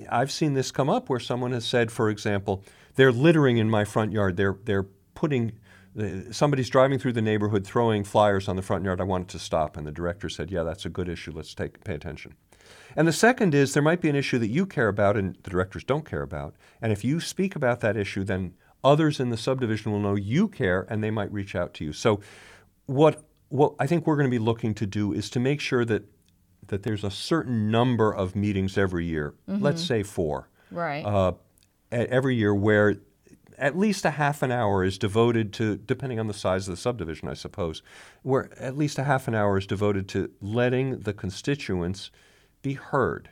I've 0.10 0.32
seen 0.32 0.54
this 0.54 0.72
come 0.72 0.90
up 0.90 1.10
where 1.10 1.20
someone 1.20 1.52
has 1.52 1.66
said, 1.66 1.92
for 1.92 2.10
example, 2.10 2.64
they're 2.96 3.12
littering 3.12 3.58
in 3.58 3.70
my 3.70 3.86
front 3.86 4.12
yard. 4.12 4.38
They're 4.38 4.58
they're 4.64 4.88
putting 5.14 5.54
somebody's 6.32 6.70
driving 6.70 7.00
through 7.00 7.14
the 7.14 7.22
neighborhood 7.22 7.66
throwing 7.66 8.04
flyers 8.04 8.48
on 8.48 8.58
the 8.58 8.62
front 8.62 8.84
yard. 8.84 9.00
I 9.00 9.06
want 9.06 9.24
it 9.24 9.30
to 9.30 9.40
stop. 9.40 9.78
And 9.78 9.88
the 9.88 9.92
director 9.92 10.30
said, 10.30 10.52
"Yeah, 10.52 10.64
that's 10.64 10.86
a 10.86 10.90
good 10.90 11.10
issue. 11.10 11.32
Let's 11.32 11.54
take 11.54 11.84
pay 11.84 11.96
attention." 11.96 12.36
And 12.96 13.08
the 13.08 13.14
second 13.14 13.54
is 13.54 13.74
there 13.74 13.84
might 13.84 14.02
be 14.02 14.10
an 14.10 14.16
issue 14.16 14.40
that 14.40 14.48
you 14.48 14.66
care 14.66 14.88
about 14.88 15.18
and 15.18 15.36
the 15.44 15.50
directors 15.50 15.84
don't 15.84 16.06
care 16.06 16.22
about. 16.22 16.56
And 16.82 16.92
if 16.92 17.04
you 17.04 17.20
speak 17.20 17.56
about 17.56 17.82
that 17.82 17.98
issue, 17.98 18.24
then 18.24 18.54
others 18.84 19.20
in 19.20 19.30
the 19.30 19.38
subdivision 19.38 19.92
will 19.92 20.00
know 20.00 20.16
you 20.16 20.48
care 20.48 20.86
and 20.90 21.04
they 21.04 21.12
might 21.12 21.32
reach 21.32 21.56
out 21.56 21.74
to 21.76 21.86
you. 21.86 21.94
So 21.94 22.22
what 22.86 23.24
what 23.50 23.74
I 23.80 23.88
think 23.88 24.08
we're 24.08 24.16
going 24.16 24.30
to 24.30 24.32
be 24.32 24.44
looking 24.44 24.74
to 24.76 24.86
do 24.86 25.14
is 25.14 25.30
to 25.32 25.40
make 25.40 25.62
sure 25.62 25.86
that 25.86 26.04
that 26.68 26.84
there's 26.84 27.04
a 27.04 27.12
certain 27.12 27.70
number 27.72 28.14
of 28.14 28.36
meetings 28.36 28.78
every 28.78 29.06
year. 29.06 29.34
Mm-hmm. 29.50 29.64
Let's 29.64 29.84
say 29.84 30.04
four. 30.04 30.50
Right. 30.72 31.06
Uh, 31.06 31.34
every 31.92 32.36
year 32.36 32.54
where 32.54 32.96
at 33.58 33.78
least 33.78 34.06
a 34.06 34.12
half 34.12 34.42
an 34.42 34.52
hour 34.52 34.84
is 34.84 34.98
devoted 34.98 35.54
to, 35.54 35.78
depending 35.78 36.20
on 36.20 36.28
the 36.28 36.34
size 36.34 36.68
of 36.68 36.74
the 36.74 36.82
subdivision, 36.82 37.30
I 37.30 37.34
suppose, 37.34 37.82
where 38.22 38.50
at 38.60 38.78
least 38.78 39.00
a 39.00 39.04
half 39.04 39.28
an 39.28 39.36
hour 39.36 39.58
is 39.58 39.66
devoted 39.66 40.08
to 40.10 40.32
letting 40.42 41.00
the 41.00 41.14
constituents 41.14 42.12
be 42.62 42.74
heard. 42.74 43.30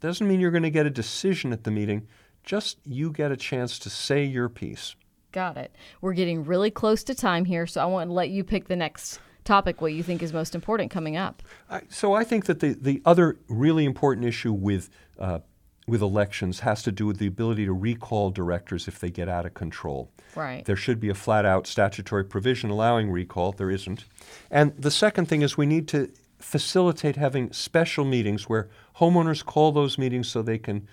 Doesn't 0.00 0.28
mean 0.28 0.40
you're 0.40 0.50
going 0.50 0.62
to 0.62 0.70
get 0.70 0.86
a 0.86 0.90
decision 0.90 1.52
at 1.52 1.64
the 1.64 1.70
meeting, 1.70 2.06
just 2.44 2.78
you 2.84 3.10
get 3.10 3.32
a 3.32 3.36
chance 3.36 3.78
to 3.80 3.90
say 3.90 4.24
your 4.24 4.48
piece. 4.48 4.94
Got 5.32 5.56
it. 5.56 5.74
We're 6.00 6.12
getting 6.12 6.44
really 6.44 6.70
close 6.70 7.02
to 7.04 7.14
time 7.14 7.44
here, 7.44 7.66
so 7.66 7.80
I 7.80 7.86
want 7.86 8.08
to 8.08 8.14
let 8.14 8.30
you 8.30 8.44
pick 8.44 8.68
the 8.68 8.76
next 8.76 9.20
topic 9.46 9.80
what 9.80 9.92
you 9.92 10.02
think 10.02 10.22
is 10.22 10.32
most 10.32 10.54
important 10.54 10.90
coming 10.90 11.16
up. 11.16 11.42
so 11.88 12.12
I 12.12 12.24
think 12.24 12.46
that 12.46 12.60
the, 12.60 12.74
the 12.74 13.00
other 13.04 13.38
really 13.48 13.84
important 13.84 14.26
issue 14.26 14.52
with 14.52 14.90
uh, 15.18 15.38
with 15.86 16.02
elections 16.02 16.60
has 16.60 16.82
to 16.82 16.90
do 16.90 17.06
with 17.06 17.18
the 17.18 17.26
ability 17.26 17.64
to 17.64 17.72
recall 17.72 18.30
directors 18.30 18.88
if 18.88 18.98
they 18.98 19.10
get 19.10 19.28
out 19.28 19.46
of 19.46 19.54
control. 19.54 20.10
Right. 20.34 20.64
There 20.64 20.76
should 20.76 20.98
be 20.98 21.08
a 21.08 21.14
flat 21.14 21.46
out 21.46 21.66
statutory 21.66 22.24
provision 22.24 22.70
allowing 22.70 23.10
recall. 23.10 23.52
There 23.52 23.70
isn't. 23.70 24.04
And 24.50 24.76
the 24.76 24.90
second 24.90 25.26
thing 25.26 25.42
is 25.42 25.56
we 25.56 25.66
need 25.66 25.86
to 25.88 26.10
facilitate 26.38 27.16
having 27.16 27.52
special 27.52 28.04
meetings 28.04 28.48
where 28.48 28.68
homeowners 28.96 29.44
call 29.44 29.72
those 29.72 29.96
meetings 29.96 30.28
so 30.28 30.42
they 30.42 30.58
can 30.58 30.86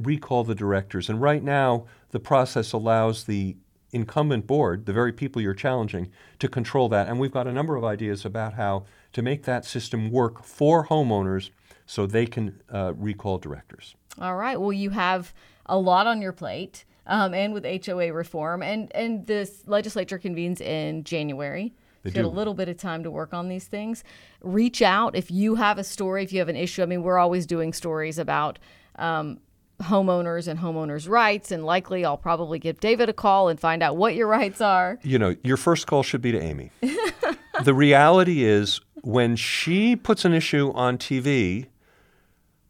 recall 0.00 0.42
the 0.42 0.54
directors. 0.54 1.08
And 1.08 1.20
right 1.20 1.42
now, 1.42 1.86
the 2.10 2.20
process 2.20 2.72
allows 2.72 3.24
the 3.24 3.56
incumbent 3.92 4.46
board, 4.46 4.86
the 4.86 4.92
very 4.92 5.12
people 5.12 5.42
you're 5.42 5.54
challenging, 5.54 6.10
to 6.38 6.48
control 6.48 6.88
that. 6.88 7.08
And 7.08 7.18
we've 7.18 7.32
got 7.32 7.46
a 7.46 7.52
number 7.52 7.76
of 7.76 7.84
ideas 7.84 8.24
about 8.24 8.54
how 8.54 8.84
to 9.12 9.22
make 9.22 9.44
that 9.44 9.64
system 9.64 10.10
work 10.10 10.44
for 10.44 10.86
homeowners 10.86 11.50
so 11.86 12.06
they 12.06 12.26
can 12.26 12.60
uh, 12.72 12.92
recall 12.96 13.38
directors. 13.38 13.96
All 14.20 14.36
right. 14.36 14.60
Well, 14.60 14.72
you 14.72 14.90
have 14.90 15.34
a 15.66 15.78
lot 15.78 16.06
on 16.06 16.22
your 16.22 16.32
plate. 16.32 16.84
Um, 17.06 17.34
and 17.34 17.52
with 17.52 17.64
HOA 17.64 18.12
reform, 18.12 18.62
and 18.62 18.94
and 18.94 19.26
this 19.26 19.64
legislature 19.66 20.18
convenes 20.18 20.60
in 20.60 21.02
January. 21.02 21.72
They 22.02 22.12
so 22.12 22.24
a 22.24 22.28
little 22.28 22.54
bit 22.54 22.68
of 22.68 22.76
time 22.76 23.02
to 23.02 23.10
work 23.10 23.34
on 23.34 23.48
these 23.48 23.64
things. 23.64 24.04
Reach 24.42 24.80
out 24.80 25.16
if 25.16 25.30
you 25.30 25.56
have 25.56 25.78
a 25.78 25.82
story, 25.84 26.22
if 26.22 26.32
you 26.32 26.38
have 26.38 26.48
an 26.48 26.56
issue. 26.56 26.82
I 26.82 26.86
mean, 26.86 27.02
we're 27.02 27.18
always 27.18 27.46
doing 27.46 27.72
stories 27.72 28.18
about 28.18 28.58
um, 28.96 29.40
homeowners 29.82 30.46
and 30.48 30.60
homeowners' 30.60 31.08
rights, 31.08 31.50
and 31.50 31.64
likely 31.64 32.04
I'll 32.04 32.16
probably 32.16 32.58
give 32.58 32.80
David 32.80 33.08
a 33.08 33.12
call 33.12 33.48
and 33.48 33.58
find 33.58 33.82
out 33.82 33.96
what 33.96 34.14
your 34.14 34.26
rights 34.26 34.60
are. 34.60 34.98
You 35.02 35.18
know, 35.18 35.36
your 35.42 35.56
first 35.56 35.86
call 35.86 36.02
should 36.02 36.22
be 36.22 36.32
to 36.32 36.40
Amy. 36.40 36.70
the 37.64 37.74
reality 37.74 38.44
is, 38.44 38.80
when 39.02 39.36
she 39.36 39.96
puts 39.96 40.24
an 40.24 40.34
issue 40.34 40.72
on 40.74 40.98
TV, 40.98 41.66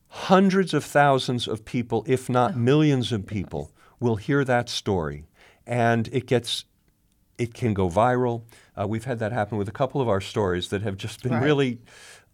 hundreds 0.08 0.74
of 0.74 0.84
thousands 0.84 1.46
of 1.48 1.64
people, 1.64 2.04
if 2.06 2.28
not 2.28 2.56
millions 2.56 3.12
of 3.12 3.26
people, 3.26 3.72
will 3.98 4.16
hear 4.16 4.44
that 4.44 4.68
story, 4.68 5.24
and 5.66 6.08
it 6.12 6.26
gets 6.26 6.64
it 7.38 7.54
can 7.54 7.72
go 7.72 7.88
viral. 7.88 8.42
Uh, 8.78 8.86
we've 8.86 9.04
had 9.04 9.18
that 9.18 9.32
happen 9.32 9.56
with 9.56 9.66
a 9.66 9.72
couple 9.72 10.00
of 10.00 10.08
our 10.10 10.20
stories 10.20 10.68
that 10.68 10.82
have 10.82 10.96
just 10.98 11.22
been 11.22 11.32
Right. 11.32 11.42
really 11.42 11.78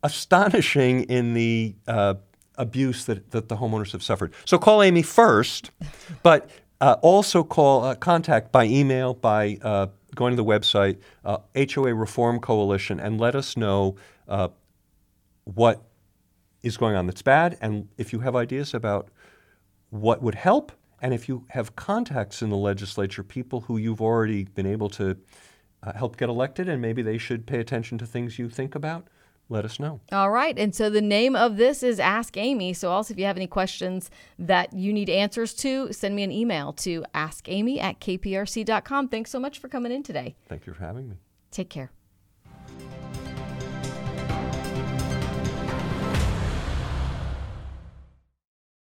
astonishing 0.03 1.03
in 1.05 1.35
the 1.35 1.77
uh, 1.87 2.15
abuse 2.59 3.05
that, 3.07 3.31
that 3.31 3.49
the 3.49 3.57
homeowners 3.57 3.93
have 3.93 4.03
suffered. 4.03 4.33
So 4.45 4.59
call 4.59 4.83
Amy 4.83 5.03
first, 5.03 5.71
but 6.23 6.51
uh, 6.81 6.97
also 7.03 7.43
call 7.43 7.85
uh, 7.85 7.95
contact 7.95 8.53
by 8.53 8.65
email, 8.65 9.15
by 9.15 9.59
uh, 9.63 9.87
going 10.15 10.33
to 10.33 10.37
the 10.37 10.45
website, 10.45 10.99
uh, 11.25 11.39
HOA 11.55 11.95
Reform 11.95 12.41
Coalition, 12.41 13.01
and 13.01 13.21
let 13.21 13.35
us 13.35 13.57
know 13.57 13.97
uh, 14.29 14.49
what 15.45 15.83
is 16.63 16.77
going 16.77 16.97
on 16.97 17.07
that's 17.07 17.23
bad, 17.23 17.57
and 17.61 17.89
if 17.97 18.13
you 18.13 18.21
have 18.21 18.35
ideas 18.35 18.75
about 18.75 19.09
what 19.91 20.21
would 20.23 20.35
help, 20.35 20.73
and 21.01 21.15
if 21.15 21.29
you 21.29 21.45
have 21.51 21.77
contacts 21.77 22.43
in 22.43 22.51
the 22.51 22.57
legislature, 22.57 23.23
people 23.23 23.61
who 23.63 23.77
you've 23.77 24.01
already 24.01 24.45
been 24.45 24.67
able 24.67 24.89
to 24.89 25.17
uh, 25.83 25.93
help 25.93 26.17
get 26.17 26.29
elected, 26.29 26.69
and 26.69 26.83
maybe 26.83 27.03
they 27.03 27.19
should 27.19 27.47
pay 27.47 27.61
attention 27.61 27.99
to 27.99 28.07
things 28.07 28.39
you 28.39 28.49
think 28.49 28.75
about, 28.75 29.07
let 29.49 29.65
us 29.65 29.79
know. 29.79 30.01
All 30.13 30.31
right. 30.31 30.59
And 30.59 30.75
so 30.75 30.91
the 30.91 31.01
name 31.01 31.37
of 31.37 31.57
this 31.57 31.83
is 31.83 32.01
Ask 32.01 32.37
Amy. 32.37 32.73
So 32.73 32.91
also, 32.91 33.15
if 33.15 33.19
you 33.19 33.27
have 33.27 33.37
any 33.37 33.47
questions 33.47 34.11
that 34.39 34.73
you 34.73 34.93
need 34.93 35.09
answers 35.09 35.55
to, 35.55 35.93
send 35.93 36.17
me 36.17 36.23
an 36.23 36.33
email 36.33 36.73
to 36.75 37.05
askamy 37.15 37.81
at 37.81 38.01
kprc.com. 38.01 39.09
Thanks 39.09 39.31
so 39.31 39.39
much 39.39 39.59
for 39.59 39.69
coming 39.69 39.93
in 39.93 40.03
today. 40.03 40.35
Thank 40.49 40.67
you 40.67 40.75
for 40.75 40.83
having 40.83 41.09
me. 41.09 41.17
Take 41.51 41.71
care. 41.71 41.96